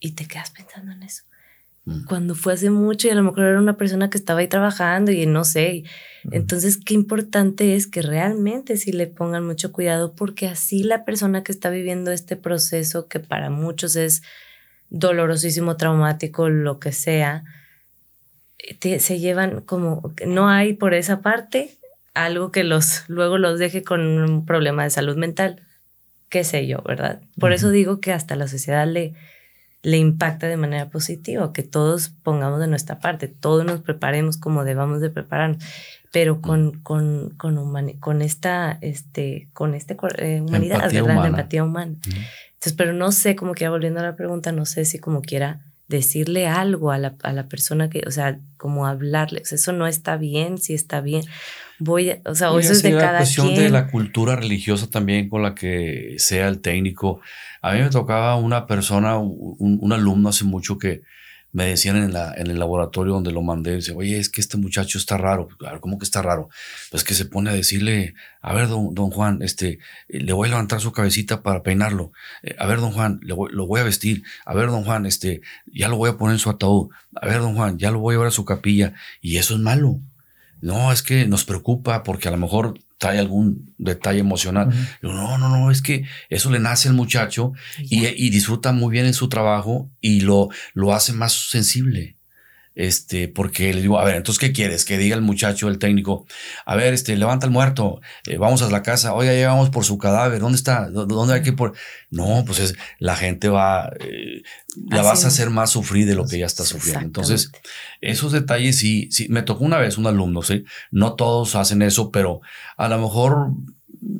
[0.00, 1.24] y te quedas pensando en eso.
[1.84, 2.04] Mm.
[2.04, 5.12] Cuando fue hace mucho y a lo mejor era una persona que estaba ahí trabajando
[5.12, 5.84] y no sé.
[6.30, 11.42] Entonces, qué importante es que realmente sí le pongan mucho cuidado porque así la persona
[11.42, 14.22] que está viviendo este proceso, que para muchos es
[14.88, 17.44] dolorosísimo, traumático, lo que sea,
[18.80, 21.78] se llevan como, no hay por esa parte
[22.14, 25.65] algo que los luego los deje con un problema de salud mental,
[26.28, 27.20] qué sé yo, ¿verdad?
[27.38, 29.14] Por eso digo que hasta la sociedad le,
[29.82, 34.64] le impacta de manera positiva, que todos pongamos de nuestra parte, todos nos preparemos como
[34.64, 35.62] debamos de prepararnos,
[36.12, 37.56] pero con, con, con,
[38.00, 41.16] con esta, este, con este, eh, humanidad, empatía ¿verdad?
[41.16, 41.28] Humana.
[41.28, 41.94] empatía humana.
[42.02, 45.60] Entonces, pero no sé, como que volviendo a la pregunta, no sé si como quiera
[45.88, 50.16] decirle algo a la, a la persona que, o sea, como hablarle, eso no está
[50.16, 51.24] bien, si está bien.
[51.78, 53.60] Voy, o sea, o eso es de cada la cuestión quien.
[53.60, 57.20] de la cultura religiosa también con la que sea el técnico.
[57.62, 61.02] A mí me tocaba una persona, un, un alumno hace mucho que
[61.56, 64.58] me decían en, la, en el laboratorio donde lo mandé, dice, oye, es que este
[64.58, 65.48] muchacho está raro.
[65.80, 66.50] ¿Cómo que está raro?
[66.90, 68.12] Pues que se pone a decirle,
[68.42, 72.12] a ver, don, don Juan, este, le voy a levantar su cabecita para peinarlo.
[72.42, 74.22] Eh, a ver, don Juan, le voy, lo voy a vestir.
[74.44, 75.40] A ver, don Juan, este,
[75.72, 76.90] ya lo voy a poner en su ataúd.
[77.14, 78.92] A ver, don Juan, ya lo voy a llevar a su capilla.
[79.22, 80.00] Y eso es malo.
[80.60, 84.70] No, es que nos preocupa porque a lo mejor trae algún detalle emocional.
[85.02, 89.06] no, no, no, es que eso le nace al muchacho y, y, disfruta muy bien
[89.06, 92.15] en su trabajo y lo, lo hace más sensible.
[92.76, 94.84] Este, porque le digo, a ver, entonces, ¿qué quieres?
[94.84, 96.26] Que diga el muchacho, el técnico,
[96.66, 99.86] a ver, este, levanta el muerto, eh, vamos a la casa, oye, ya vamos por
[99.86, 100.90] su cadáver, ¿dónde está?
[100.90, 101.72] ¿Dónde hay que por?
[102.10, 104.42] No, pues es, la gente va, eh,
[104.90, 107.06] la vas a hacer más sufrir de lo que ya está sufriendo.
[107.06, 107.50] Entonces,
[108.02, 110.64] esos detalles sí, sí, me tocó una vez un alumno, ¿sí?
[110.90, 112.42] No todos hacen eso, pero
[112.76, 113.52] a lo mejor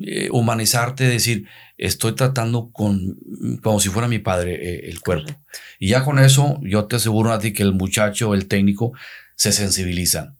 [0.01, 3.17] eh, humanizarte, decir, estoy tratando con,
[3.61, 5.33] como si fuera mi padre eh, el cuerpo.
[5.79, 8.93] Y ya con eso, yo te aseguro a ti que el muchacho, el técnico,
[9.35, 10.35] se sensibiliza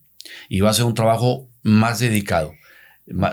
[0.49, 2.53] y va a ser un trabajo más dedicado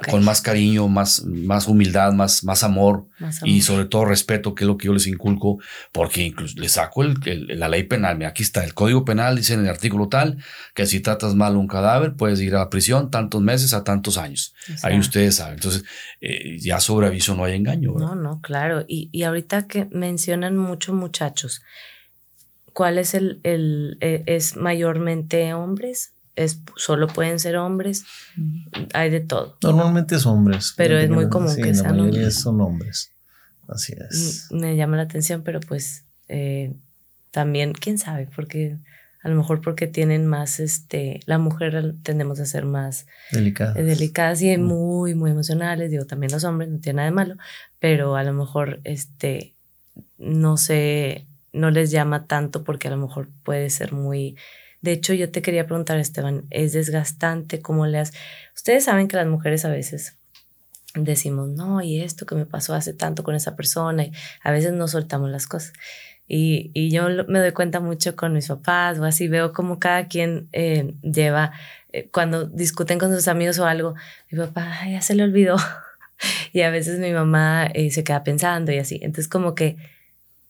[0.08, 3.08] con más cariño, más, más humildad, más, más amor,
[3.42, 5.58] y sobre todo respeto, que es lo que yo les inculco,
[5.90, 7.16] porque incluso les saco el,
[7.58, 8.16] la ley penal.
[8.16, 10.38] Mira, aquí está el código penal, dice en el artículo tal,
[10.74, 14.54] que si tratas mal un cadáver, puedes ir a prisión tantos meses a tantos años.
[14.82, 15.54] Ahí ustedes saben.
[15.54, 15.84] Entonces,
[16.20, 17.94] eh, ya sobre aviso no hay engaño.
[17.96, 18.84] No, no, claro.
[18.86, 21.62] Y, y ahorita que mencionan muchos muchachos,
[22.72, 26.13] ¿cuál es el, el, eh, es mayormente hombres?
[26.37, 28.05] Es, solo pueden ser hombres,
[28.93, 29.57] hay de todo.
[29.62, 30.74] Normalmente es hombres.
[30.76, 32.35] Pero es muy común que sean hombres.
[32.35, 33.12] son hombres.
[33.68, 34.49] Así es.
[34.51, 36.74] Me llama la atención, pero pues eh,
[37.30, 38.78] también, quién sabe, porque
[39.22, 44.43] a lo mejor porque tienen más, este, la mujer tendemos a ser más delicadas, delicadas
[44.43, 47.37] y muy, muy emocionales, digo, también los hombres, no tiene nada de malo,
[47.78, 49.55] pero a lo mejor, este,
[50.18, 54.37] no sé, no les llama tanto porque a lo mejor puede ser muy
[54.85, 57.62] de hecho, yo te quería preguntar, Esteban, ¿es desgastante?
[57.62, 58.12] ¿Cómo le has...?
[58.55, 60.18] Ustedes saben que las mujeres a veces
[60.95, 64.12] decimos, no, y esto que me pasó hace tanto con esa persona, y
[64.43, 65.72] a veces no soltamos las cosas.
[66.28, 70.49] Y, yo me doy cuenta mucho con mis papás o así, veo como cada quien
[70.53, 71.53] eh, lleva,
[71.93, 73.95] eh, cuando discuten con sus amigos o algo,
[74.30, 75.57] mi papá ya se le olvidó.
[76.53, 78.97] y a veces mi mamá eh, se queda pensando y así.
[79.03, 79.78] Entonces como que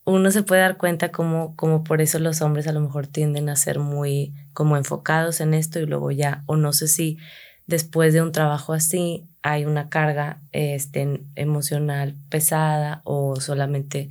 [0.05, 3.49] uno se puede dar cuenta como, como por eso los hombres a lo mejor tienden
[3.49, 7.19] a ser muy como enfocados en esto y luego ya, o no sé si
[7.67, 14.11] después de un trabajo así hay una carga este, emocional pesada o solamente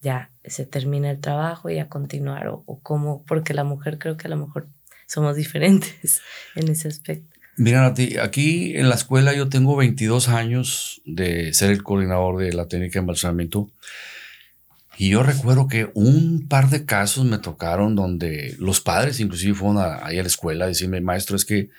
[0.00, 4.16] ya se termina el trabajo y a continuar o, o como, porque la mujer creo
[4.16, 4.68] que a lo mejor
[5.06, 6.20] somos diferentes
[6.56, 7.38] en ese aspecto.
[7.56, 12.68] Mira, aquí en la escuela yo tengo 22 años de ser el coordinador de la
[12.68, 13.68] técnica de embalsamamiento
[14.98, 19.78] y yo recuerdo que un par de casos me tocaron donde los padres inclusive fueron
[19.78, 21.70] ahí a la escuela a decirme, maestro, es que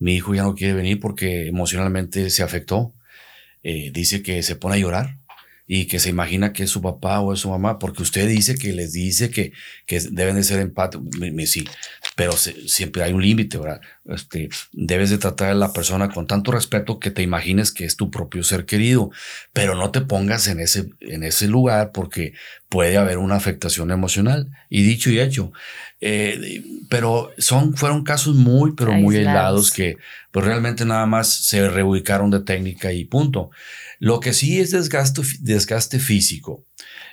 [0.00, 2.92] mi hijo ya no quiere venir porque emocionalmente se afectó.
[3.62, 5.18] Eh, dice que se pone a llorar
[5.68, 8.56] y que se imagina que es su papá o es su mamá, porque usted dice
[8.56, 9.52] que les dice que,
[9.86, 10.98] que deben de ser empate.
[11.46, 11.66] Sí,
[12.16, 13.82] pero siempre hay un límite, ¿verdad?
[14.06, 17.96] Este, debes de tratar a la persona con tanto respeto que te imagines que es
[17.96, 19.10] tu propio ser querido,
[19.52, 22.32] pero no te pongas en ese, en ese lugar porque
[22.70, 24.48] puede haber una afectación emocional.
[24.70, 25.52] Y dicho y hecho,
[26.00, 29.98] eh, pero son, fueron casos muy, pero muy aislados que
[30.30, 33.50] pues realmente nada más se reubicaron de técnica y punto.
[33.98, 36.64] Lo que sí es desgaste, desgaste físico.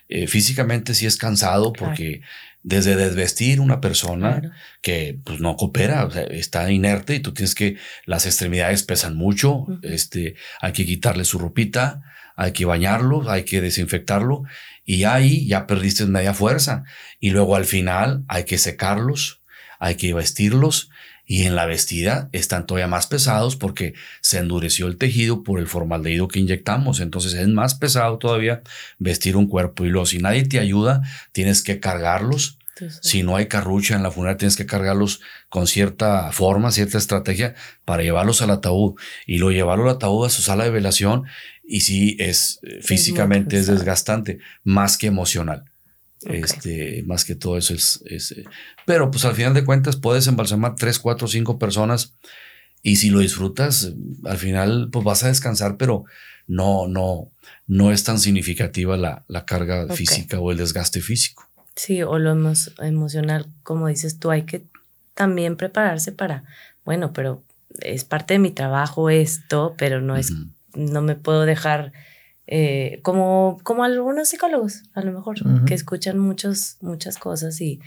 [0.07, 2.21] Eh, físicamente sí es cansado porque
[2.63, 8.25] desde desvestir una persona que pues, no coopera, está inerte y tú tienes que, las
[8.25, 12.01] extremidades pesan mucho, este, hay que quitarle su ropita,
[12.35, 14.43] hay que bañarlo, hay que desinfectarlo
[14.85, 16.83] y ahí ya perdiste media fuerza.
[17.19, 19.41] Y luego al final hay que secarlos,
[19.79, 20.89] hay que vestirlos
[21.25, 25.67] y en la vestida están todavía más pesados porque se endureció el tejido por el
[25.67, 26.99] formaldehído que inyectamos.
[26.99, 28.61] Entonces es más pesado todavía
[28.99, 31.01] vestir un cuerpo y luego si nadie te ayuda,
[31.31, 32.57] tienes que cargarlos.
[33.01, 37.53] Si no hay carrucha en la funeraria, tienes que cargarlos con cierta forma, cierta estrategia
[37.85, 38.95] para llevarlos al ataúd
[39.27, 41.25] y luego llevarlo al ataúd a su sala de velación
[41.63, 45.65] y sí es físicamente es desgastante, más que emocional.
[46.25, 48.01] Este, más que todo eso es,
[48.31, 48.43] eh,
[48.85, 52.13] Pero pues al final de cuentas puedes embalsamar tres, cuatro, cinco personas
[52.81, 53.93] y si lo disfrutas,
[54.25, 56.05] al final pues vas a descansar, pero
[56.47, 57.31] no, no,
[57.67, 61.47] no es tan significativa la, la carga física o el desgaste físico.
[61.75, 62.35] Sí, o lo
[62.79, 64.65] emocional, como dices tú, hay que
[65.15, 66.43] también prepararse para,
[66.85, 67.43] bueno, pero
[67.79, 70.31] es parte de mi trabajo esto, pero no es,
[70.75, 71.93] no me puedo dejar
[72.45, 77.79] eh, como, como algunos psicólogos, a lo mejor, que escuchan muchos, muchas cosas y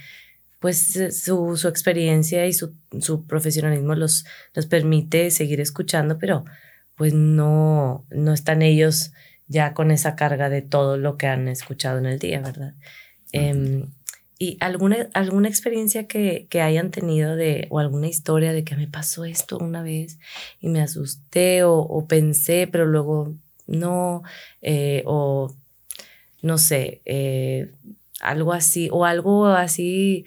[0.60, 6.44] pues eh, su, su experiencia y su, su profesionalismo los, los permite seguir escuchando, pero
[6.94, 9.12] pues no, no están ellos
[9.46, 12.74] ya con esa carga de todo lo que han escuchado en el día, ¿verdad?
[13.32, 13.90] Em,
[14.38, 18.86] ¿Y alguna, alguna experiencia que, que, hayan tenido de, o alguna historia de que me
[18.86, 20.18] pasó esto una vez
[20.60, 23.34] y me asusté o, o pensé, pero luego
[23.66, 24.22] no,
[24.62, 25.54] eh, o
[26.42, 27.72] no sé, eh,
[28.20, 30.24] algo así, o algo así,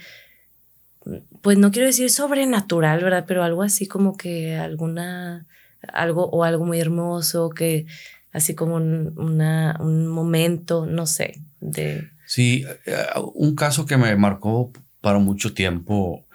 [1.42, 3.26] pues no quiero decir sobrenatural, ¿verdad?
[3.28, 5.48] Pero algo así como que alguna,
[5.94, 7.86] algo o algo muy hermoso, que
[8.32, 12.10] así como un, un momento, no sé, de...
[12.28, 14.72] Sí, eh, un caso que me marcó
[15.02, 16.28] para mucho tiempo,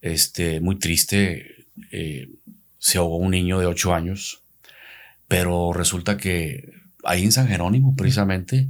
[0.00, 1.66] este, muy triste,
[2.78, 4.45] se ahogó un niño de ocho años
[5.28, 6.72] pero resulta que
[7.04, 8.68] ahí en San Jerónimo, precisamente,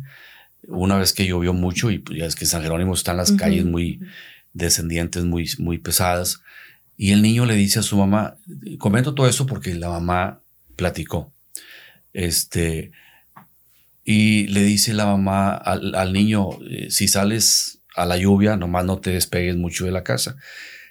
[0.68, 3.64] una vez que llovió mucho, y pues, ya es que San Jerónimo están las calles
[3.64, 4.00] muy
[4.52, 6.40] descendientes, muy, muy pesadas,
[6.96, 8.36] y el niño le dice a su mamá,
[8.78, 10.40] comento todo esto porque la mamá
[10.76, 11.32] platicó,
[12.12, 12.92] este,
[14.04, 18.84] y le dice la mamá al, al niño, eh, si sales a la lluvia, nomás
[18.84, 20.36] no te despegues mucho de la casa.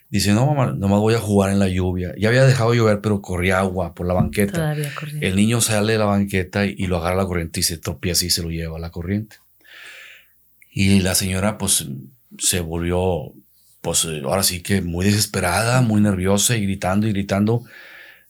[0.09, 2.13] Dice, no, mamá, nomás voy a jugar en la lluvia.
[2.17, 4.53] Ya había dejado llover, pero corría agua por la banqueta.
[4.53, 8.25] Todavía El niño sale de la banqueta y, lo agarra la corriente y se tropieza
[8.25, 9.37] y se lo lleva a la corriente.
[10.71, 11.87] Y la señora, pues,
[12.37, 13.33] se volvió,
[13.81, 17.63] pues, ahora sí que muy desesperada, muy nerviosa y gritando y gritando.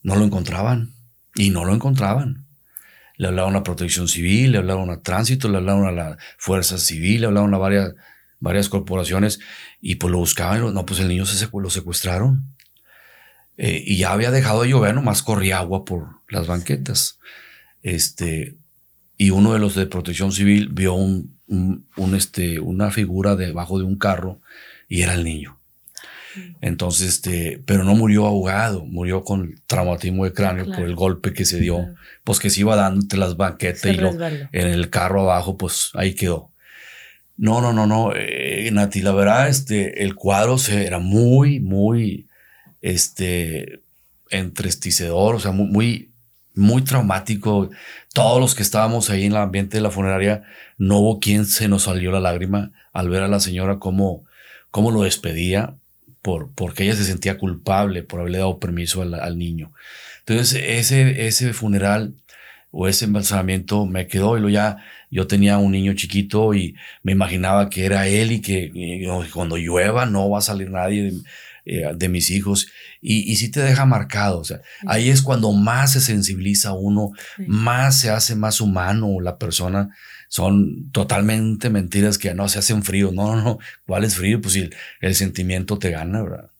[0.02, 0.94] No lo encontraban.
[1.36, 2.46] Y no lo encontraban.
[3.18, 7.22] Le hablaron a protección civil, le hablaron a tránsito, le hablaron a la fuerza civil,
[7.22, 7.94] le hablaron a varias
[8.40, 9.40] varias corporaciones
[9.82, 12.56] y pues lo buscaban, no, pues el niño se lo secuestraron.
[13.58, 17.20] Eh, y ya había dejado de llover, nomás corría agua por las banquetas.
[17.82, 18.58] Este,
[19.18, 23.86] y uno de los de protección civil vio un, un, este, una figura debajo de
[23.86, 24.42] un carro
[24.88, 25.60] y era el niño.
[26.60, 31.46] Entonces, este, pero no murió ahogado, murió con traumatismo de cráneo por el golpe que
[31.46, 35.22] se dio, pues que se iba dando entre las banquetas y lo, en el carro
[35.22, 36.52] abajo, pues ahí quedó.
[37.38, 42.28] No, no, no, no, eh, Nati, la verdad, este, el cuadro se, era muy, muy,
[42.82, 43.82] este,
[44.30, 46.12] entristecedor, o sea, muy,
[46.54, 47.70] muy, traumático.
[48.14, 50.44] Todos los que estábamos ahí en el ambiente de la funeraria,
[50.78, 54.24] no hubo quien se nos salió la lágrima al ver a la señora cómo,
[54.72, 55.76] cómo lo despedía,
[56.22, 59.74] por, porque ella se sentía culpable por haberle dado permiso al, al niño.
[60.20, 62.16] Entonces, ese, ese funeral
[62.72, 64.78] o ese embalsamamiento me quedó y lo ya
[65.10, 68.72] yo tenía un niño chiquito y me imaginaba que era él y que
[69.34, 71.12] cuando llueva no va a salir nadie
[71.66, 72.68] de, eh, mis hijos
[73.02, 74.40] y, y sí te deja marcado.
[74.40, 77.12] O sea, ahí es cuando más se sensibiliza uno,
[77.48, 79.90] más se hace más humano la persona.
[80.28, 83.12] Son totalmente mentiras que no se hacen frío.
[83.12, 83.60] No, no, no.
[83.86, 84.42] ¿Cuál es frío?
[84.42, 86.52] Pues si el, sentimiento te gana, ¿verdad?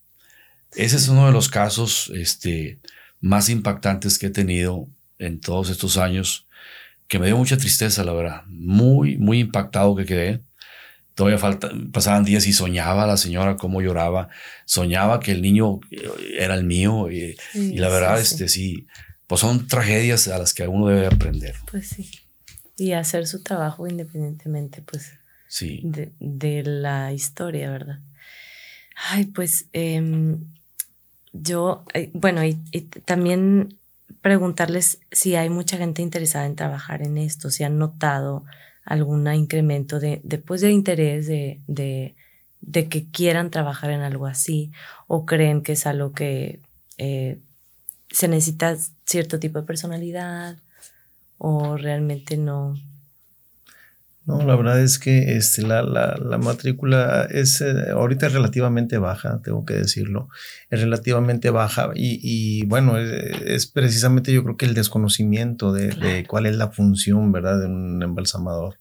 [0.74, 2.80] Ese es uno de los casos este,
[3.20, 4.88] más impactantes que he tenido
[5.18, 6.45] en todos estos años
[7.08, 8.42] que me dio mucha tristeza, la verdad.
[8.46, 10.42] Muy, muy impactado que quedé.
[11.14, 14.28] Todavía falta, pasaban días y soñaba la señora cómo lloraba.
[14.66, 17.10] Soñaba que el niño eh, era el mío.
[17.10, 18.86] Y, la verdad, este sí,
[19.26, 21.54] pues son tragedias a las que uno debe aprender.
[21.70, 22.10] Pues sí.
[22.76, 25.12] Y hacer su trabajo independientemente, pues,
[25.48, 25.80] sí.
[25.84, 28.00] de, la historia, ¿verdad?
[29.10, 30.44] Ay, pues em,
[31.32, 32.54] yo, eh, bueno, y
[33.06, 33.78] también
[34.26, 38.44] preguntarles si hay mucha gente interesada en trabajar en esto, si han notado
[38.84, 42.16] algún incremento de, de, pues, de interés de, de,
[42.60, 44.72] de, que quieran trabajar en algo así
[45.06, 46.60] o creen que es algo que
[46.98, 47.38] eh,
[48.10, 50.56] se necesita cierto tipo de personalidad
[51.38, 52.74] o realmente no.
[54.26, 59.40] No, la verdad es que este, la, la, la matrícula es eh, ahorita relativamente baja,
[59.44, 60.28] tengo que decirlo,
[60.68, 66.24] es relativamente baja y, y bueno, es, precisamente yo creo que el desconocimiento de, de,
[66.26, 68.80] cuál es la función, ¿verdad?, de un embalsamador.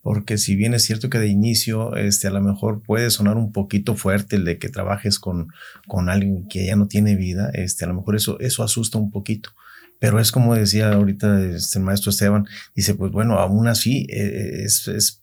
[0.00, 3.50] Porque si bien es cierto que de inicio este, a lo mejor puede sonar un
[3.50, 5.48] poquito fuerte el de que trabajes con,
[5.88, 9.10] con alguien que ya no tiene vida, este, a lo mejor eso, eso asusta un
[9.10, 9.50] poquito
[9.98, 15.22] pero es como decía ahorita este, maestro Esteban, dice, pues bueno, aún así eh, es,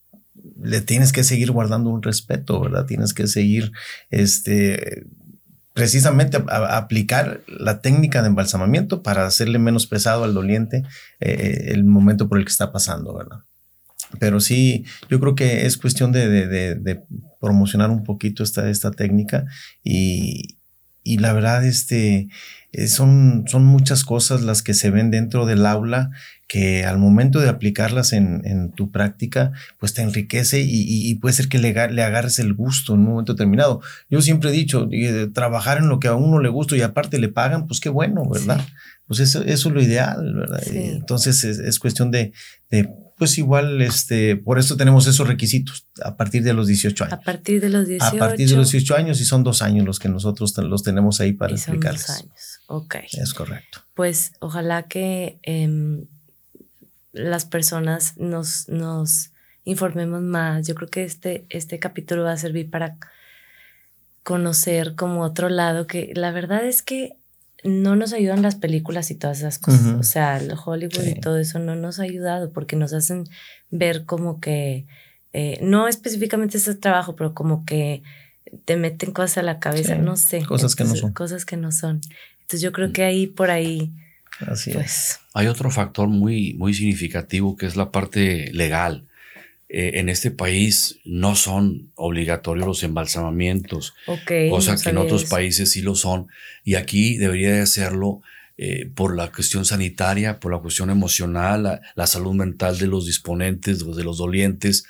[0.62, 2.86] le tienes que seguir guardando un respeto, ¿verdad?
[2.86, 3.72] Tienes que seguir,
[4.10, 5.06] este,
[5.74, 10.84] precisamente aplicar la técnica de embalsamamiento para hacerle menos pesado al doliente
[11.20, 13.40] eh, el momento por el que está pasando, ¿verdad?
[14.20, 17.02] Pero sí, yo creo que es cuestión de, de,
[17.40, 19.46] promocionar un poquito esta, esta técnica
[19.84, 20.58] y,
[21.04, 22.28] y la verdad, este,
[22.74, 26.12] eh, son, son muchas cosas las que se ven dentro del aula
[26.48, 31.48] que al momento de aplicarlas en, en tu práctica, pues te enriquece y, puede ser
[31.48, 33.80] que le, le, agarres el gusto en un momento determinado.
[34.10, 34.90] Yo siempre he dicho,
[35.34, 38.30] trabajar en lo que a uno le gusta y aparte le pagan, pues qué bueno,
[38.30, 38.60] ¿verdad?
[39.08, 40.62] Pues eso, eso, es lo ideal, ¿verdad?
[40.68, 42.34] Entonces es, es cuestión de,
[42.70, 42.90] de
[43.22, 47.14] pues igual, este, por eso tenemos esos requisitos a partir de los 18 años.
[47.14, 48.16] A partir de los 18.
[48.16, 51.22] A partir de los 18 años y son dos años los que nosotros los tenemos
[51.22, 52.96] ahí para y Son dos años, ok.
[53.12, 53.82] Es correcto.
[53.94, 56.06] Pues ojalá que em,
[57.12, 59.32] las personas nos, nos
[59.64, 60.68] informemos más.
[60.68, 62.98] Yo creo que este, este capítulo va a servir para
[64.24, 67.18] conocer como otro lado que la verdad es que
[67.64, 69.94] no nos ayudan las películas y todas esas cosas.
[70.00, 73.26] O sea, el Hollywood y todo eso no nos ha ayudado porque nos hacen
[73.70, 74.88] ver como que,
[75.34, 78.02] eh, no específicamente ese trabajo, pero como que
[78.66, 80.44] te meten cosas a la cabeza, no sé.
[80.44, 81.14] Cosas que no son.
[81.14, 82.02] Cosas que no son.
[82.52, 83.94] Entonces yo creo que ahí por ahí...
[84.46, 85.20] Así pues, es.
[85.34, 89.08] Hay otro factor muy, muy significativo que es la parte legal.
[89.70, 93.94] Eh, en este país no son obligatorios los embalsamamientos,
[94.50, 96.28] cosa que en otros países sí lo son,
[96.66, 98.22] y aquí debería de serlo
[98.58, 103.86] eh, por la cuestión sanitaria, por la cuestión emocional, la, salud mental de los disponentes,
[103.86, 104.84] de los dolientes.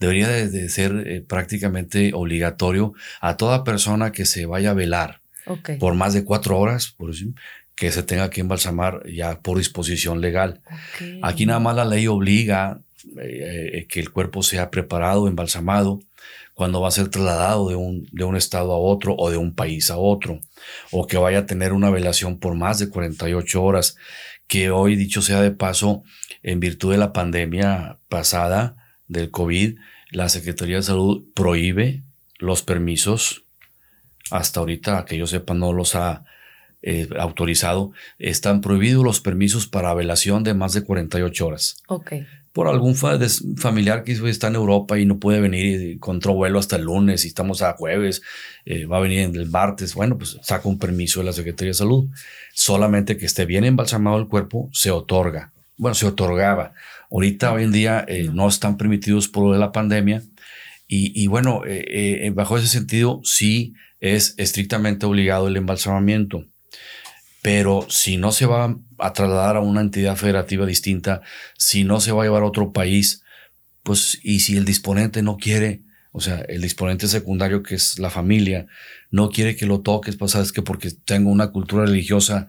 [0.00, 5.21] Debería de, ser eh, prácticamente obligatorio a toda persona que se vaya a velar
[5.78, 7.12] por más de cuatro horas, por
[7.74, 10.60] que se tenga que embalsamar ya por disposición legal.
[11.22, 12.80] Aquí nada más la ley obliga
[13.20, 16.00] eh, eh, que el cuerpo sea preparado, embalsamado,
[16.54, 19.54] cuando va a ser trasladado de un, de un estado a otro o de un
[19.54, 20.40] país a otro,
[20.90, 23.96] o que vaya a tener una velación por más de 48 horas,
[24.46, 26.04] que hoy, dicho sea de paso,
[26.42, 28.76] en virtud de la pandemia pasada
[29.08, 29.78] del COVID,
[30.10, 32.02] la Secretaría de Salud prohíbe
[32.38, 33.41] los permisos.
[34.30, 36.24] Hasta ahorita, que yo sepa, no los ha
[36.82, 37.92] eh, autorizado.
[38.18, 41.76] Están prohibidos los permisos para velación de más de 48 horas.
[41.86, 42.12] Ok
[42.52, 46.76] por algún familiar que está en Europa y no puede venir y encontró vuelo hasta
[46.76, 48.22] el lunes y estamos a jueves,
[48.66, 51.74] eh, va a venir el martes, bueno, pues saca un permiso de la Secretaría de
[51.74, 52.10] Salud.
[52.52, 55.50] Solamente que esté bien embalsamado el cuerpo, se otorga.
[55.78, 56.74] Bueno, se otorgaba.
[57.10, 60.22] Ahorita, hoy en día, eh, no están permitidos por lo de la pandemia.
[60.94, 61.62] Y, bueno,
[62.34, 66.44] bajo ese sentido, sí es estrictamente obligado el embalsamamiento.
[67.40, 71.22] Pero si no se va a trasladar a una entidad federativa distinta,
[71.56, 73.22] si no se va a llevar a otro país,
[73.82, 78.10] pues y si el disponente no quiere, o sea, el disponente secundario que es la
[78.10, 78.66] familia,
[79.10, 82.48] no quiere que lo toques, pues sabes que porque tengo una cultura religiosa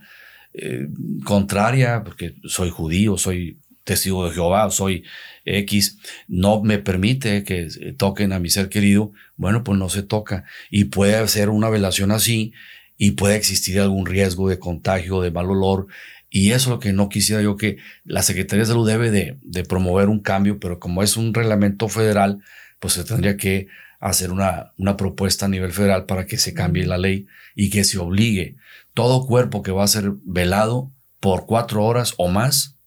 [0.54, 0.88] eh,
[1.24, 5.04] contraria, porque soy judío, soy testigo de Jehová, soy
[5.46, 7.68] X, no me permite que
[7.98, 10.46] toquen a mi ser querido, bueno, pues no se toca.
[10.70, 12.54] Y puede hacer una velación así
[12.98, 15.88] y puede existir algún riesgo de contagio, de mal olor.
[16.30, 19.38] Y eso es lo que no quisiera yo que la Secretaría de Salud debe de,
[19.42, 22.40] de promover un cambio, pero como es un reglamento federal,
[22.80, 23.68] pues se tendría que
[24.00, 27.84] hacer una, una propuesta a nivel federal para que se cambie la ley y que
[27.84, 28.58] se obligue
[28.94, 32.78] todo cuerpo que va a ser velado por cuatro horas o más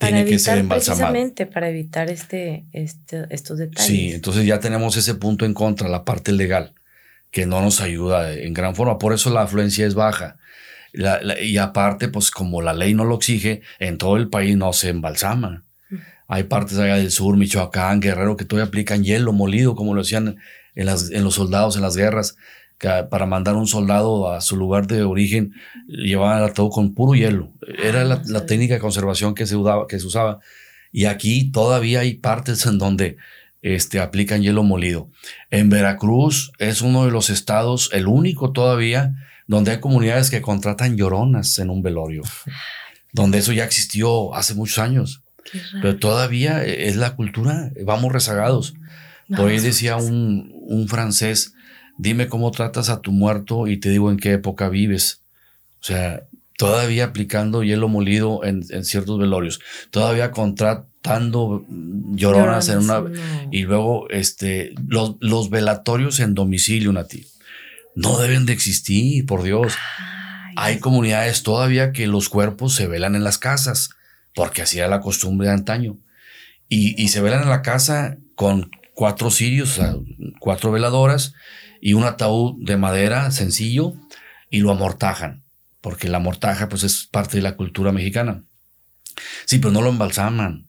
[0.00, 1.12] tiene que ser embalsamado.
[1.12, 3.86] Precisamente para evitar este, este, estos detalles.
[3.86, 6.74] Sí, entonces ya tenemos ese punto en contra, la parte legal
[7.30, 8.98] que no nos ayuda en gran forma.
[8.98, 10.36] Por eso la afluencia es baja.
[11.40, 14.88] y aparte, pues como la ley no lo exige, en todo el país no se
[14.88, 15.64] embalsama.
[16.26, 20.36] Hay partes allá del sur, Michoacán, Guerrero, que todavía aplican hielo molido, como lo hacían
[20.76, 22.36] en, las, en los soldados en las guerras,
[22.80, 25.52] que para mandar un soldado a su lugar de origen,
[25.86, 27.52] llevaban todo con puro hielo.
[27.80, 30.40] Era la, la técnica de conservación que se, usaba, que se usaba.
[30.90, 33.18] Y aquí todavía hay partes en donde
[33.60, 35.10] este, aplican hielo molido.
[35.50, 39.14] En Veracruz es uno de los estados, el único todavía,
[39.46, 42.22] donde hay comunidades que contratan lloronas en un velorio.
[43.12, 45.22] donde eso ya existió hace muchos años.
[45.82, 48.74] Pero todavía es la cultura, vamos rezagados.
[49.36, 51.54] Por ahí decía un, un francés,
[52.00, 55.22] dime cómo tratas a tu muerto y te digo en qué época vives.
[55.80, 56.22] O sea,
[56.56, 61.64] todavía aplicando hielo molido en, en ciertos velorios, todavía contratando
[62.12, 63.02] lloronas, en una...
[63.50, 67.26] Y luego este, los, los velatorios en domicilio, Nati.
[67.94, 69.74] No deben de existir, por Dios.
[70.56, 73.90] Hay comunidades todavía que los cuerpos se velan en las casas,
[74.34, 75.98] porque así era la costumbre de antaño.
[76.68, 79.96] Y, y se velan en la casa con cuatro cirios, o sea,
[80.38, 81.34] cuatro veladoras
[81.80, 83.94] y un ataúd de madera sencillo
[84.50, 85.44] y lo amortajan,
[85.80, 88.44] porque la mortaja pues es parte de la cultura mexicana.
[89.46, 90.66] Sí, pero no lo embalsaman.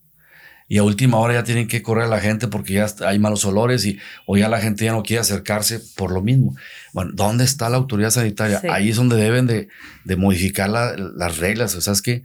[0.68, 3.44] Y a última hora ya tienen que correr a la gente porque ya hay malos
[3.44, 6.56] olores y o ya la gente ya no quiere acercarse por lo mismo.
[6.94, 8.62] Bueno, ¿dónde está la autoridad sanitaria?
[8.72, 9.68] Ahí es donde deben de,
[10.06, 11.76] de modificar las reglas.
[11.76, 12.24] O sea, es que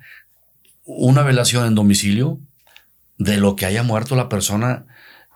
[0.84, 2.38] una velación en domicilio
[3.18, 4.86] de lo que haya muerto la persona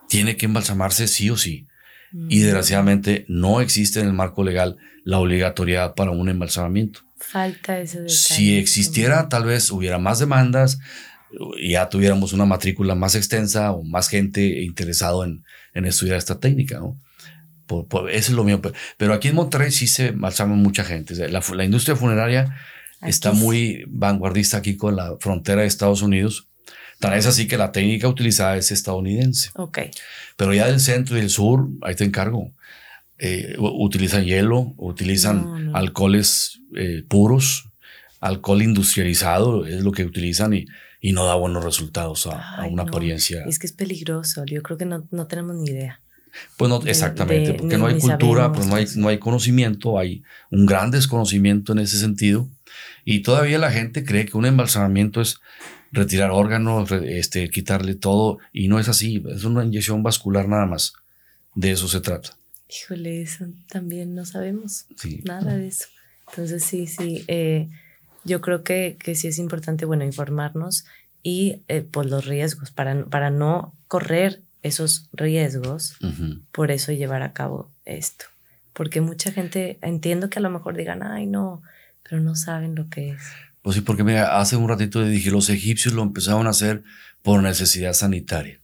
[0.07, 1.67] tiene que embalsamarse sí o sí.
[2.13, 7.01] Y desgraciadamente no existe en el marco legal la obligatoriedad para un embalsamamiento.
[7.17, 8.15] Falta ese detalle.
[8.15, 10.79] Si existiera, tal vez hubiera más demandas
[11.61, 15.43] ya tuviéramos una matrícula más extensa o más gente interesado en,
[15.73, 16.99] en estudiar esta técnica, ¿no?
[18.09, 18.61] eso es lo mío.
[18.97, 21.15] Pero aquí en Monterrey sí se embalsama mucha gente.
[21.29, 22.53] La, la industria funeraria
[23.01, 26.49] está muy vanguardista aquí con la frontera de Estados Unidos
[27.01, 29.49] Tan es así que la técnica utilizada es estadounidense.
[29.55, 29.79] Ok.
[30.37, 32.51] Pero ya del centro y del sur, ahí te encargo.
[33.17, 37.69] Eh, utilizan hielo, utilizan alcoholes eh, puros,
[38.19, 40.67] alcohol industrializado, es lo que utilizan y,
[40.99, 43.43] y no da buenos resultados a, una apariencia.
[43.47, 46.01] Es que es peligroso, yo creo que no, no tenemos ni idea.
[46.55, 50.65] Pues no, exactamente, porque no hay cultura, pues no hay, no hay conocimiento, hay un
[50.65, 52.47] gran desconocimiento en ese sentido.
[53.03, 55.39] Y todavía la gente cree que un embalsamamiento es
[55.91, 60.93] retirar órganos, este, quitarle todo, y no es así, es una inyección vascular nada más.
[61.55, 62.37] De eso se trata.
[62.69, 64.85] Híjole, eso también no sabemos
[65.25, 65.87] nada de eso.
[66.29, 67.69] Entonces sí, sí, eh,
[68.23, 70.85] yo creo que, que sí es importante, bueno, informarnos
[71.23, 75.97] y eh, por los riesgos, para, para no correr esos riesgos,
[76.51, 78.25] por eso llevar a cabo esto.
[78.73, 81.61] Porque mucha gente, entiendo que a lo mejor digan, ay, no,
[82.03, 83.21] pero no saben lo que es.
[83.61, 86.83] Pues sí, porque mira, hace un ratito dije, los egipcios lo empezaron a hacer
[87.21, 88.59] por necesidad sanitaria.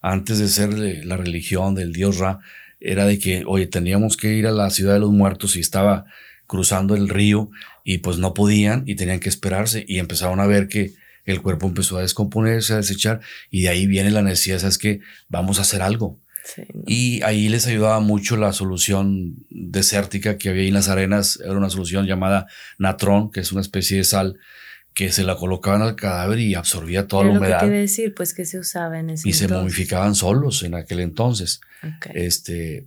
[0.00, 0.72] Antes de ser
[1.04, 2.40] la religión del dios Ra,
[2.80, 6.04] era de que, oye, teníamos que ir a la ciudad de los muertos y estaba
[6.46, 7.50] cruzando el río
[7.84, 10.92] y pues no podían y tenían que esperarse y empezaron a ver que
[11.24, 13.20] el cuerpo empezó a descomponerse, a desechar
[13.50, 16.20] y de ahí viene la necesidad, es que vamos a hacer algo.
[16.86, 21.40] Y ahí les ayudaba mucho la solución desértica que había ahí en las arenas.
[21.42, 22.46] Era una solución llamada
[22.78, 24.38] natrón, que es una especie de sal
[24.94, 27.60] que se la colocaban al cadáver y absorbía toda la humedad.
[27.60, 28.14] ¿Qué quiere decir?
[28.14, 31.60] Pues que se usaba en ese Y se momificaban solos en aquel entonces.
[32.14, 32.86] Este,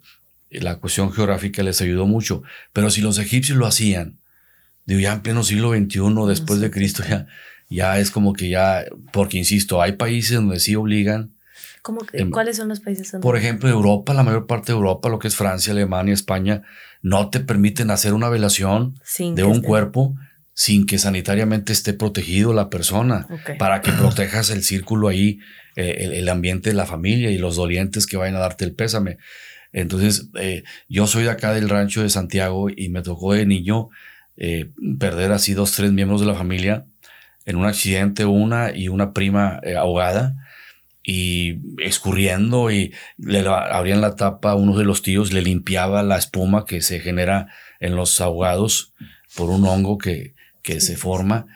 [0.50, 2.44] la cuestión geográfica les ayudó mucho.
[2.72, 4.20] Pero si los egipcios lo hacían,
[4.86, 7.28] digo, ya en pleno siglo XXI, después de Cristo, ya,
[7.70, 11.37] ya es como que ya, porque insisto, hay países donde sí obligan
[12.32, 13.24] ¿Cuáles son los países donde?
[13.24, 16.64] Por ejemplo, Europa, la mayor parte de Europa, lo que es Francia, Alemania, España,
[17.02, 18.96] no te permiten hacer una velación
[19.36, 20.16] de un cuerpo
[20.54, 23.28] sin que sanitariamente esté protegido la persona,
[23.60, 25.40] para que protejas el círculo ahí,
[25.76, 29.20] eh, el, ambiente de la familia y los dolientes que vayan a darte el pésame.
[29.72, 33.90] Entonces, eh, yo soy de acá del rancho de Santiago y me tocó de niño
[34.36, 36.86] eh, perder así dos, tres miembros de la familia
[37.46, 40.36] en un accidente, una y una prima ahogada
[41.10, 46.18] y escurriendo y le abrían la tapa a uno de los tíos, le limpiaba la
[46.18, 47.48] espuma que se genera
[47.80, 48.94] en los ahogados
[49.34, 51.48] por un hongo que, que se forma.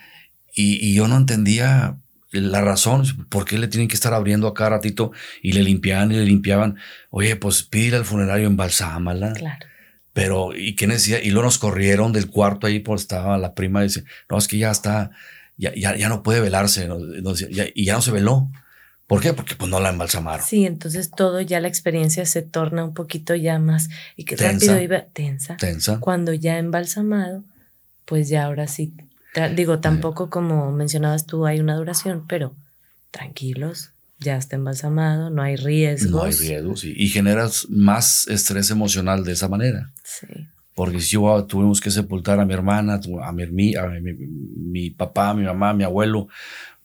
[0.55, 1.97] Y, y, yo no entendía
[2.31, 6.13] la razón, por qué le tienen que estar abriendo a cada ratito y le limpiaban
[6.13, 6.77] y le limpiaban.
[7.09, 9.33] Oye, pues pídele al funerario, embalsámala.
[9.33, 9.65] Claro.
[10.13, 11.19] Pero, ¿y qué necesidad?
[11.21, 14.47] Y luego nos corrieron del cuarto ahí, pues estaba la prima y dice, no, es
[14.47, 15.11] que ya está,
[15.57, 16.87] ya, ya, ya no puede velarse.
[17.75, 18.49] y ya no se veló.
[19.11, 19.33] ¿Por qué?
[19.33, 20.45] Porque pues no la embalsamaron.
[20.45, 24.81] Sí, entonces todo ya la experiencia se torna un poquito ya más y que rápido
[24.81, 25.57] iba tensa.
[25.57, 25.99] Tensa.
[25.99, 27.43] Cuando ya embalsamado,
[28.05, 28.93] pues ya ahora sí.
[29.53, 32.55] Digo, tampoco como mencionabas tú hay una duración, pero
[33.11, 36.11] tranquilos, ya está embalsamado, no hay riesgos.
[36.11, 39.91] No hay riesgos y, generas más estrés emocional de esa manera.
[40.05, 40.27] Sí.
[40.73, 45.33] Porque si yo tuvimos que sepultar a mi hermana, a mi, a mi, mi papá,
[45.33, 46.29] mi mamá, mi abuelo,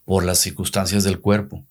[0.04, 1.64] por las circunstancias del cuerpo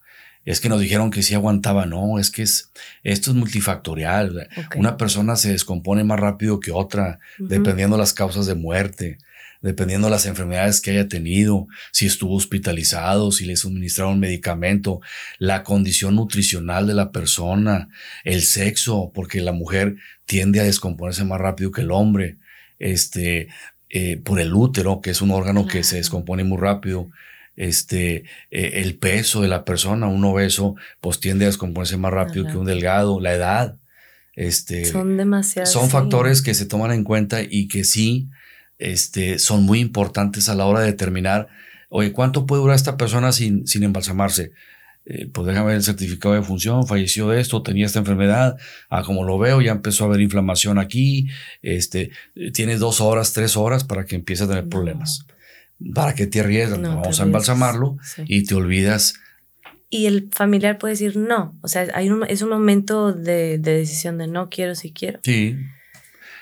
[0.46, 1.88] es que nos dijeron que sí aguantaba.
[1.88, 2.72] No, es que es,
[3.04, 4.48] esto es multifactorial.
[4.76, 9.18] Una persona se descompone más rápido que otra, dependiendo las causas de muerte.
[9.62, 15.02] dependiendo de las enfermedades que haya tenido, si estuvo hospitalizado, si le suministraron medicamento,
[15.40, 17.90] la condición nutricional de la persona,
[18.24, 22.38] el sexo, porque la mujer tiende a descomponerse más rápido que el hombre,
[22.78, 23.48] este,
[23.90, 27.10] eh, por el útero, que es un órgano que se descompone muy rápido,
[27.56, 32.48] este, eh, el peso de la persona, un obeso, pues tiende a descomponerse más rápido
[32.48, 33.78] que un delgado, la edad.
[34.36, 35.72] Este, son demasiados.
[35.72, 38.30] Son factores que se toman en cuenta y que sí
[38.78, 41.48] este, son muy importantes a la hora de determinar,
[41.90, 44.52] oye, ¿cuánto puede durar esta persona sin, sin embalsamarse?
[45.06, 48.58] Eh, pues déjame ver el certificado de función, falleció de esto, tenía esta enfermedad,
[48.90, 51.28] ah, como lo veo, ya empezó a haber inflamación aquí,
[51.62, 52.10] este,
[52.54, 55.28] tiene dos horas, tres horas para que empiece a tener problemas.
[55.94, 56.82] ¿Para que te arriesgas?
[56.82, 59.16] Vamos a embalsamarlo y te olvidas.
[59.90, 63.78] Y el familiar puede decir no, o sea, hay un, es un momento de, de
[63.78, 65.20] decisión de no quiero si quiero.
[65.24, 65.58] Sí,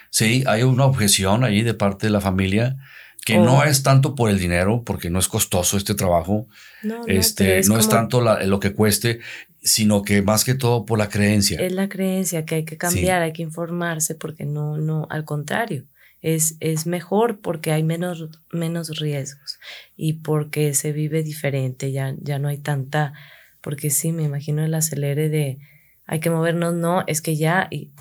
[0.10, 2.78] sí, hay una objeción ahí de parte de la familia
[3.26, 6.48] que no es tanto por el dinero, porque no es costoso este trabajo,
[6.82, 9.20] no, este, no es, tanto lo que cueste,
[9.62, 11.60] sino que más que todo por la creencia.
[11.62, 15.86] Es la creencia que hay que cambiar, hay que informarse, porque no, no, al contrario,
[16.24, 19.60] es, es mejor porque hay menos, menos riesgos
[19.96, 23.14] y porque se vive diferente, ya, ya no hay tanta,
[23.62, 25.60] porque sí, me imagino el acelere de
[26.06, 27.92] hay que movernos, no, es que ya, y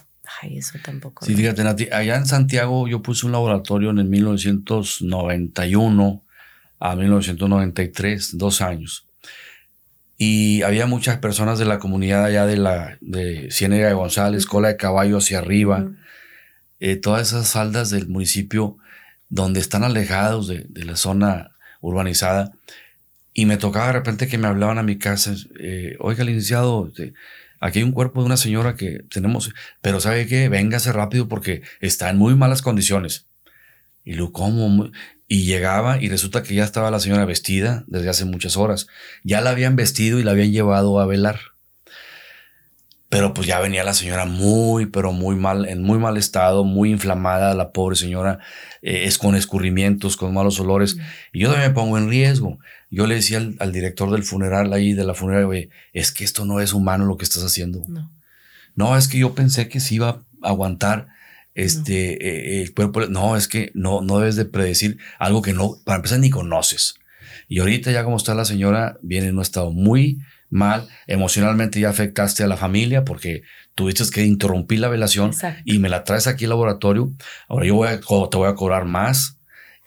[0.40, 1.24] Ay, eso tampoco.
[1.26, 6.22] Sí, fíjate, Nati, allá en Santiago yo puse un laboratorio en el 1991
[6.78, 9.08] a 1993, dos años.
[10.16, 14.68] Y había muchas personas de la comunidad allá de la de Ciénega de González, Cola
[14.68, 15.90] de Caballo hacia arriba,
[16.84, 18.76] eh, todas esas faldas del municipio
[19.28, 22.50] donde están alejados de, la zona urbanizada.
[23.32, 27.14] Y me tocaba de repente que me hablaban a mi casa, eh, oiga, licenciado, este,
[27.60, 30.48] Aquí hay un cuerpo de una señora que tenemos, pero ¿sabe qué?
[30.48, 33.28] Véngase rápido porque está en muy malas condiciones.
[34.04, 34.90] Y como.
[35.28, 38.88] Y llegaba y resulta que ya estaba la señora vestida desde hace muchas horas.
[39.22, 41.51] Ya la habían vestido y la habían llevado a velar.
[43.12, 46.90] Pero pues ya venía la señora muy, pero muy mal, en muy mal estado, muy
[46.92, 48.38] inflamada, la pobre señora,
[48.80, 50.96] eh, es con escurrimientos, con malos olores.
[51.30, 52.58] Y yo también me pongo en riesgo.
[52.90, 56.46] Yo le decía al, director del funeral ahí, de la funeraria, oye, es que esto
[56.46, 57.84] no es humano lo que estás haciendo.
[57.86, 58.10] No.
[58.76, 61.08] No, es que yo pensé que se iba a aguantar
[61.54, 63.02] este, eh, el cuerpo.
[63.08, 66.94] No, es que no, no debes de predecir algo que no, para empezar, ni conoces.
[67.46, 70.22] Y ahorita ya como está la señora, viene en un estado muy
[70.52, 73.42] mal, emocionalmente ya afectaste a la familia porque
[73.74, 75.32] tuviste que interrumpir la velación
[75.64, 77.10] y me la traes aquí al laboratorio,
[77.48, 79.38] ahora yo voy a, te voy a cobrar más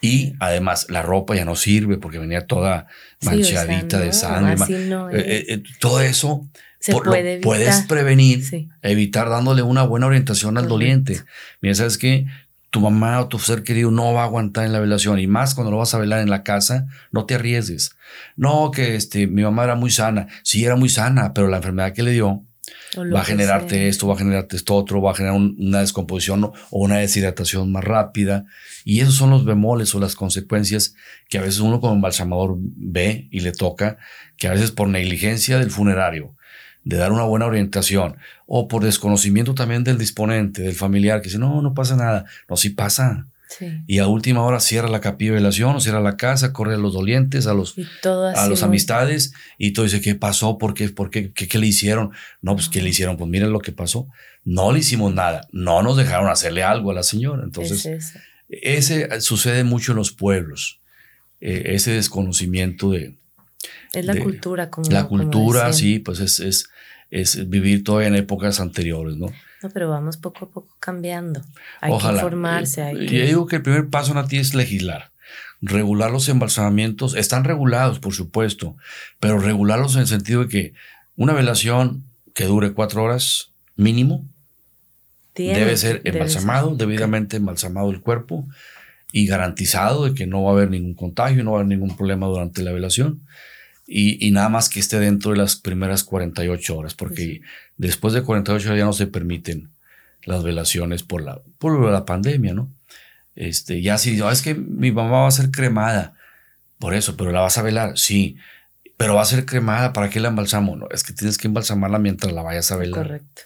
[0.02, 2.88] y además la ropa ya no sirve porque venía toda
[3.22, 4.54] manchadita de sangre.
[4.54, 6.48] Eh, eh, eh, todo eso
[6.80, 8.44] Se puede puedes prevenir,
[8.82, 11.22] evitar dándole una buena orientación al doliente.
[11.62, 12.26] Mira, sabes que
[12.76, 15.56] tu mamá o tu ser querido no va a aguantar en la velación y más
[15.56, 17.96] cuando lo vas a velar en la casa, no te arriesgues.
[18.36, 20.28] No, que este, mi mamá era muy sana.
[20.44, 22.44] Sí, era muy sana, pero la enfermedad que le dio
[23.14, 26.54] va a generarte esto, va a generarte esto otro, va a generar una descomposición o
[26.70, 28.44] una deshidratación más rápida.
[28.84, 30.96] Y esos son los bemoles o las consecuencias
[31.30, 34.00] que a veces uno como embalsamador ve y le toca,
[34.36, 36.36] que a veces por negligencia del funerario,
[36.86, 38.16] de dar una buena orientación
[38.46, 42.26] o por desconocimiento también del disponente, del familiar, que dice, no, no pasa nada.
[42.48, 43.28] No, sí pasa.
[43.88, 46.78] Y a última hora cierra la capilla de velación, o cierra la casa, corre a
[46.78, 50.58] los dolientes, a los, a los amistades, y todo dice, ¿qué pasó?
[50.58, 50.90] ¿Por qué?
[50.90, 51.32] ¿Por qué?
[51.32, 52.12] ¿Qué, le hicieron?
[52.42, 53.18] No, pues, ¿qué le hicieron?
[53.18, 54.08] Pues miren lo que pasó.
[54.44, 55.48] No le hicimos nada.
[55.52, 57.44] No nos dejaron hacerle algo a la señora.
[57.44, 57.88] Entonces,
[58.50, 60.82] ese sucede mucho en los pueblos.
[61.42, 63.16] Eh, ese desconocimiento de...
[63.94, 66.70] Es la cultura, como La cultura, sí, pues es, es
[67.12, 69.28] es vivir todavía en épocas anteriores, ¿no?
[69.62, 71.42] No, pero vamos poco a poco cambiando.
[71.82, 72.82] Hay que informarse.
[72.82, 75.12] Hay Yo digo que el primer paso en ti es legislar.
[75.62, 77.16] Regular los embalsamamientos.
[77.16, 78.76] Están regulados, por supuesto,
[79.20, 80.74] pero regularlos en el sentido de que
[81.16, 82.04] una velación
[82.34, 84.26] que dure cuatro horas mínimo
[85.36, 88.48] debe ser embalsamado, debidamente embalsamado el cuerpo
[89.12, 91.96] y garantizado de que no va a haber ningún contagio, no va a haber ningún
[91.96, 93.22] problema durante la velación
[93.88, 97.42] y, nada más que esté dentro de las primeras 48 horas, porque
[97.78, 99.70] después de 48 horas ya no se permiten
[100.24, 102.72] las velaciones por la, por la pandemia, ¿no?
[103.36, 106.14] Este, ya si es que mi mamá va a ser cremada,
[106.80, 108.38] por eso, pero la vas a velar, sí,
[108.98, 110.76] pero va a ser cremada, ¿para qué la embalsamo?
[110.76, 113.06] No, es que tienes que embalsamarla mientras la vayas a velar.
[113.06, 113.44] Correcto.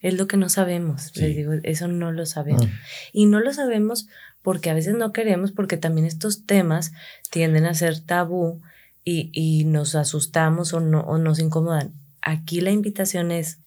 [0.00, 2.66] Es lo que no sabemos, les digo, eso no lo sabemos.
[2.66, 2.80] Ah.
[3.12, 4.06] Y no lo sabemos
[4.42, 6.92] porque a veces no queremos, porque también estos temas
[7.30, 8.60] tienden a ser tabú
[9.04, 11.92] y, nos asustamos o, no, o nos incomodan.
[12.22, 13.58] Aquí la invitación es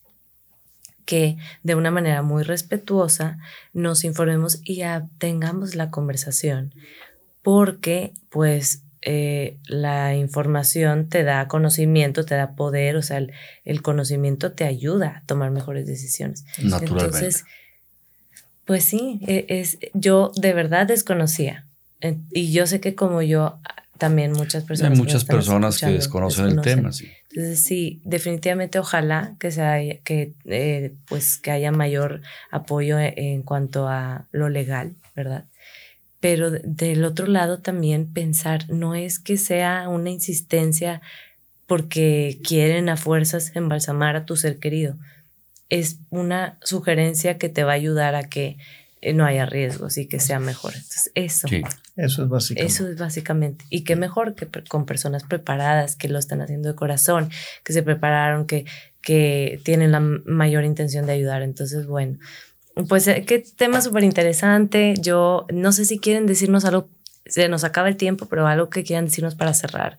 [1.05, 3.37] que de una manera muy respetuosa
[3.71, 4.81] nos informemos y
[5.19, 6.73] tengamos la conversación.
[7.43, 13.25] porque pues eh, la información te da conocimiento, te da poder, o sea,
[13.63, 16.43] el, conocimiento te ayuda a tomar mejores decisiones.
[16.57, 17.05] Naturalmente.
[17.05, 17.45] Entonces,
[18.65, 21.65] pues sí, e, es, yo de verdad desconocía.
[22.31, 23.59] Y yo sé que como yo,
[23.97, 24.91] también muchas personas.
[24.91, 27.09] Hay muchas personas que desconocen, el tema, sí.
[27.31, 32.21] Entonces, sí, definitivamente ojalá que, sea, que, eh, pues, que haya mayor
[32.51, 35.45] apoyo en cuanto a lo legal, ¿verdad?
[36.19, 41.01] Pero del otro lado también pensar, no es que sea una insistencia
[41.67, 44.95] porque quieren a fuerzas embalsamar a tu ser querido.
[45.69, 48.57] Es una sugerencia que te va a ayudar a que
[49.01, 50.73] eh, no haya riesgos y que sea mejor.
[50.73, 51.47] Entonces, eso.
[51.97, 52.73] Eso es básicamente.
[52.73, 53.65] Eso es básicamente.
[53.69, 57.29] Y qué mejor que con personas preparadas, que lo están haciendo de corazón,
[57.63, 58.65] que se prepararon, que,
[59.01, 61.41] que tienen la mayor intención de ayudar.
[61.41, 62.19] Entonces, bueno,
[62.87, 64.93] pues eh, qué tema súper interesante.
[64.99, 66.87] Yo no sé si quieren decirnos algo,
[67.25, 69.97] se nos acaba el tiempo, pero algo que quieran decirnos para cerrar.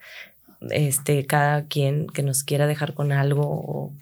[0.71, 3.93] Este, cada quien que nos quiera dejar con algo o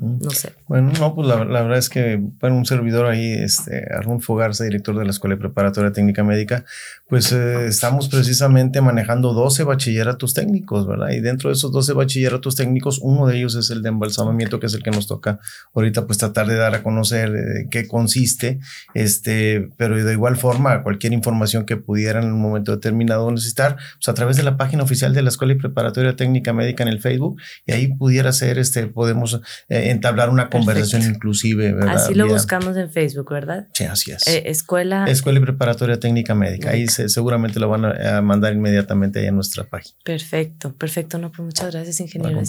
[0.00, 0.52] no sé.
[0.68, 4.96] Bueno, no, pues la, verdad es que para un servidor ahí, este, Arnulfo Garza, director
[4.96, 6.64] de la Escuela Preparatoria Técnica Médica,
[7.08, 11.08] pues eh, estamos precisamente manejando 12 bachilleratos técnicos, ¿verdad?
[11.10, 14.66] Y dentro de esos 12 bachilleratos técnicos, uno de ellos es el de embalsamamiento, que
[14.66, 15.40] es el que nos toca
[15.74, 18.60] ahorita, pues tratar de dar a conocer eh, qué consiste,
[18.94, 24.08] este, pero de igual forma, cualquier información que pudieran en un momento determinado necesitar, pues
[24.08, 27.40] a través de la página oficial de la Escuela Preparatoria Técnica Médica en el Facebook,
[27.66, 29.40] y ahí pudiera ser, este, podemos...
[29.68, 31.72] Eh, entablar una conversación inclusive.
[31.72, 31.96] ¿verdad?
[31.96, 33.68] Así lo buscamos en Facebook, ¿verdad?
[33.72, 34.26] Sí, así es.
[34.26, 35.06] Eh, escuela.
[35.06, 36.70] Escuela y Preparatoria Técnica Médica.
[36.70, 39.96] Ahí seguramente lo van a, mandar inmediatamente ahí en nuestra página.
[40.04, 41.18] Perfecto, perfecto.
[41.18, 42.42] No, pues muchas gracias, ingeniero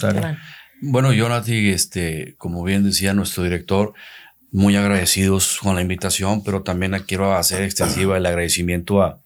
[0.82, 3.94] Bueno, Jonathan, este, como bien decía nuestro director,
[4.52, 9.20] muy agradecidos con la invitación, pero también quiero hacer extensiva el agradecimiento a,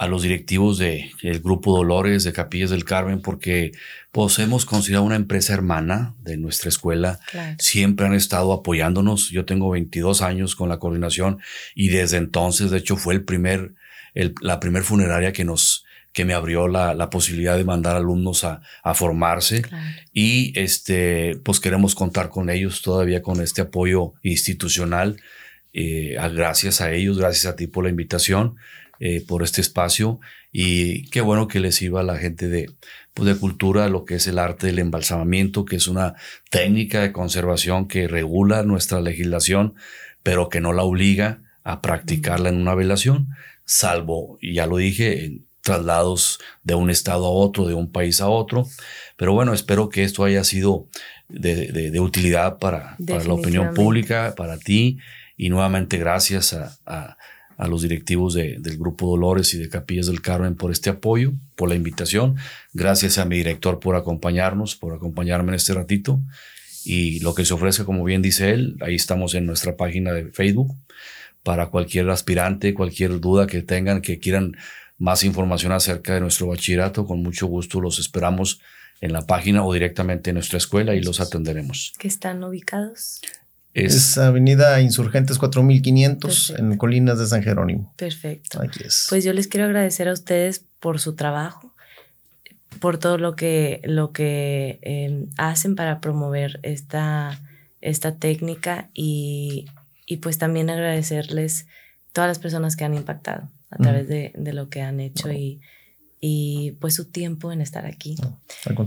[0.00, 3.72] a los directivos del Grupo Dolores de Capillas del Carmen, porque
[4.12, 7.20] pues hemos considerado una empresa hermana de nuestra escuela.
[7.58, 9.28] Siempre han estado apoyándonos.
[9.28, 11.40] Yo tengo 22 años con la coordinación
[11.74, 13.74] y desde entonces, de hecho, fue el primer,
[14.14, 15.84] el, la primer funeraria que nos,
[16.14, 19.64] que me abrió la, la posibilidad de mandar alumnos a, a formarse
[20.14, 25.20] y este, pues queremos contar con ellos todavía con este apoyo institucional.
[25.74, 28.56] Eh, gracias a ellos, gracias a ti por la invitación.
[29.02, 30.20] Eh, por este espacio
[30.52, 32.70] y qué bueno que les iba a la gente de,
[33.14, 36.16] pues de cultura lo que es el arte del embalsamamiento, que es una
[36.50, 39.72] técnica de conservación que regula nuestra legislación,
[40.22, 43.28] pero que no la obliga a practicarla en una velación,
[43.64, 48.28] salvo, ya lo dije, en traslados de un estado a otro, de un país a
[48.28, 48.66] otro.
[49.16, 50.88] Pero bueno, espero que esto haya sido
[51.30, 54.98] de, utilidad para, para, la opinión pública, para ti.
[55.38, 60.54] Y nuevamente gracias a a los directivos del Grupo Dolores y de Capillas del Carmen
[60.54, 62.36] por este apoyo, por la invitación.
[62.72, 66.20] Gracias a mi director por acompañarnos, por acompañarme en este ratito.
[66.84, 70.30] Y lo que se ofrece, como bien dice él, ahí estamos en nuestra página de
[70.30, 70.74] Facebook
[71.42, 74.56] para cualquier aspirante, cualquier duda que tengan, que quieran
[74.98, 78.60] más información acerca de nuestro bachillerato, con mucho gusto los esperamos
[79.00, 81.94] en la página o directamente en nuestra escuela y los atenderemos.
[81.98, 83.20] ¿Qué están ubicados?
[83.74, 87.92] Es, Avenida Insurgentes 4500 en Colinas de San Jerónimo.
[87.96, 88.60] Perfecto.
[88.60, 89.06] Aquí es.
[89.08, 91.74] Pues yo les quiero agradecer a ustedes por su trabajo,
[92.80, 97.40] por todo lo que, lo que em, hacen para promover esta,
[97.80, 99.66] esta técnica y,
[100.06, 101.66] y, pues también agradecerles
[102.12, 105.60] todas las personas que han impactado a través de, de, lo que han hecho y
[106.20, 108.16] y pues su tiempo en estar aquí.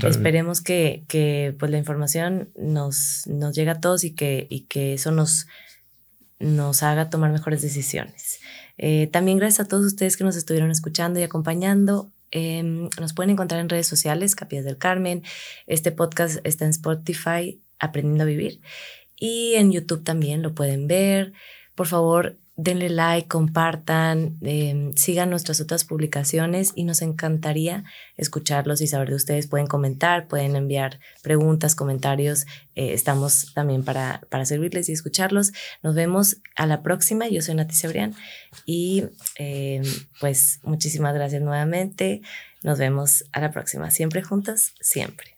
[0.08, 4.94] Esperemos que, que, pues la información nos, nos llegue a todos y que, y que
[4.94, 5.48] eso nos,
[6.40, 8.40] nos haga tomar mejores decisiones.
[8.78, 12.12] Eh, también gracias a todos ustedes que nos estuvieron escuchando y acompañando.
[12.30, 15.24] Em, nos pueden encontrar en redes sociales, Capillas del Carmen.
[15.66, 18.62] Este podcast está en Spotify, Aprendiendo a Vivir.
[19.16, 21.34] Y en YouTube también lo pueden ver.
[21.76, 27.84] Por favor, denle like, compartan, em, sigan nuestras otras publicaciones y nos encantaría
[28.16, 29.48] escucharlos y saber de ustedes.
[29.48, 32.46] Pueden comentar, pueden enviar preguntas, comentarios.
[32.76, 35.52] Eh, estamos también para, para servirles y escucharlos.
[35.82, 37.28] Nos vemos a la próxima.
[37.28, 38.14] Yo soy Nati Cebrián
[38.66, 39.06] y
[39.38, 39.84] em,
[40.20, 42.22] pues muchísimas gracias nuevamente.
[42.62, 43.90] Nos vemos a la próxima.
[43.90, 45.38] Siempre juntos, siempre.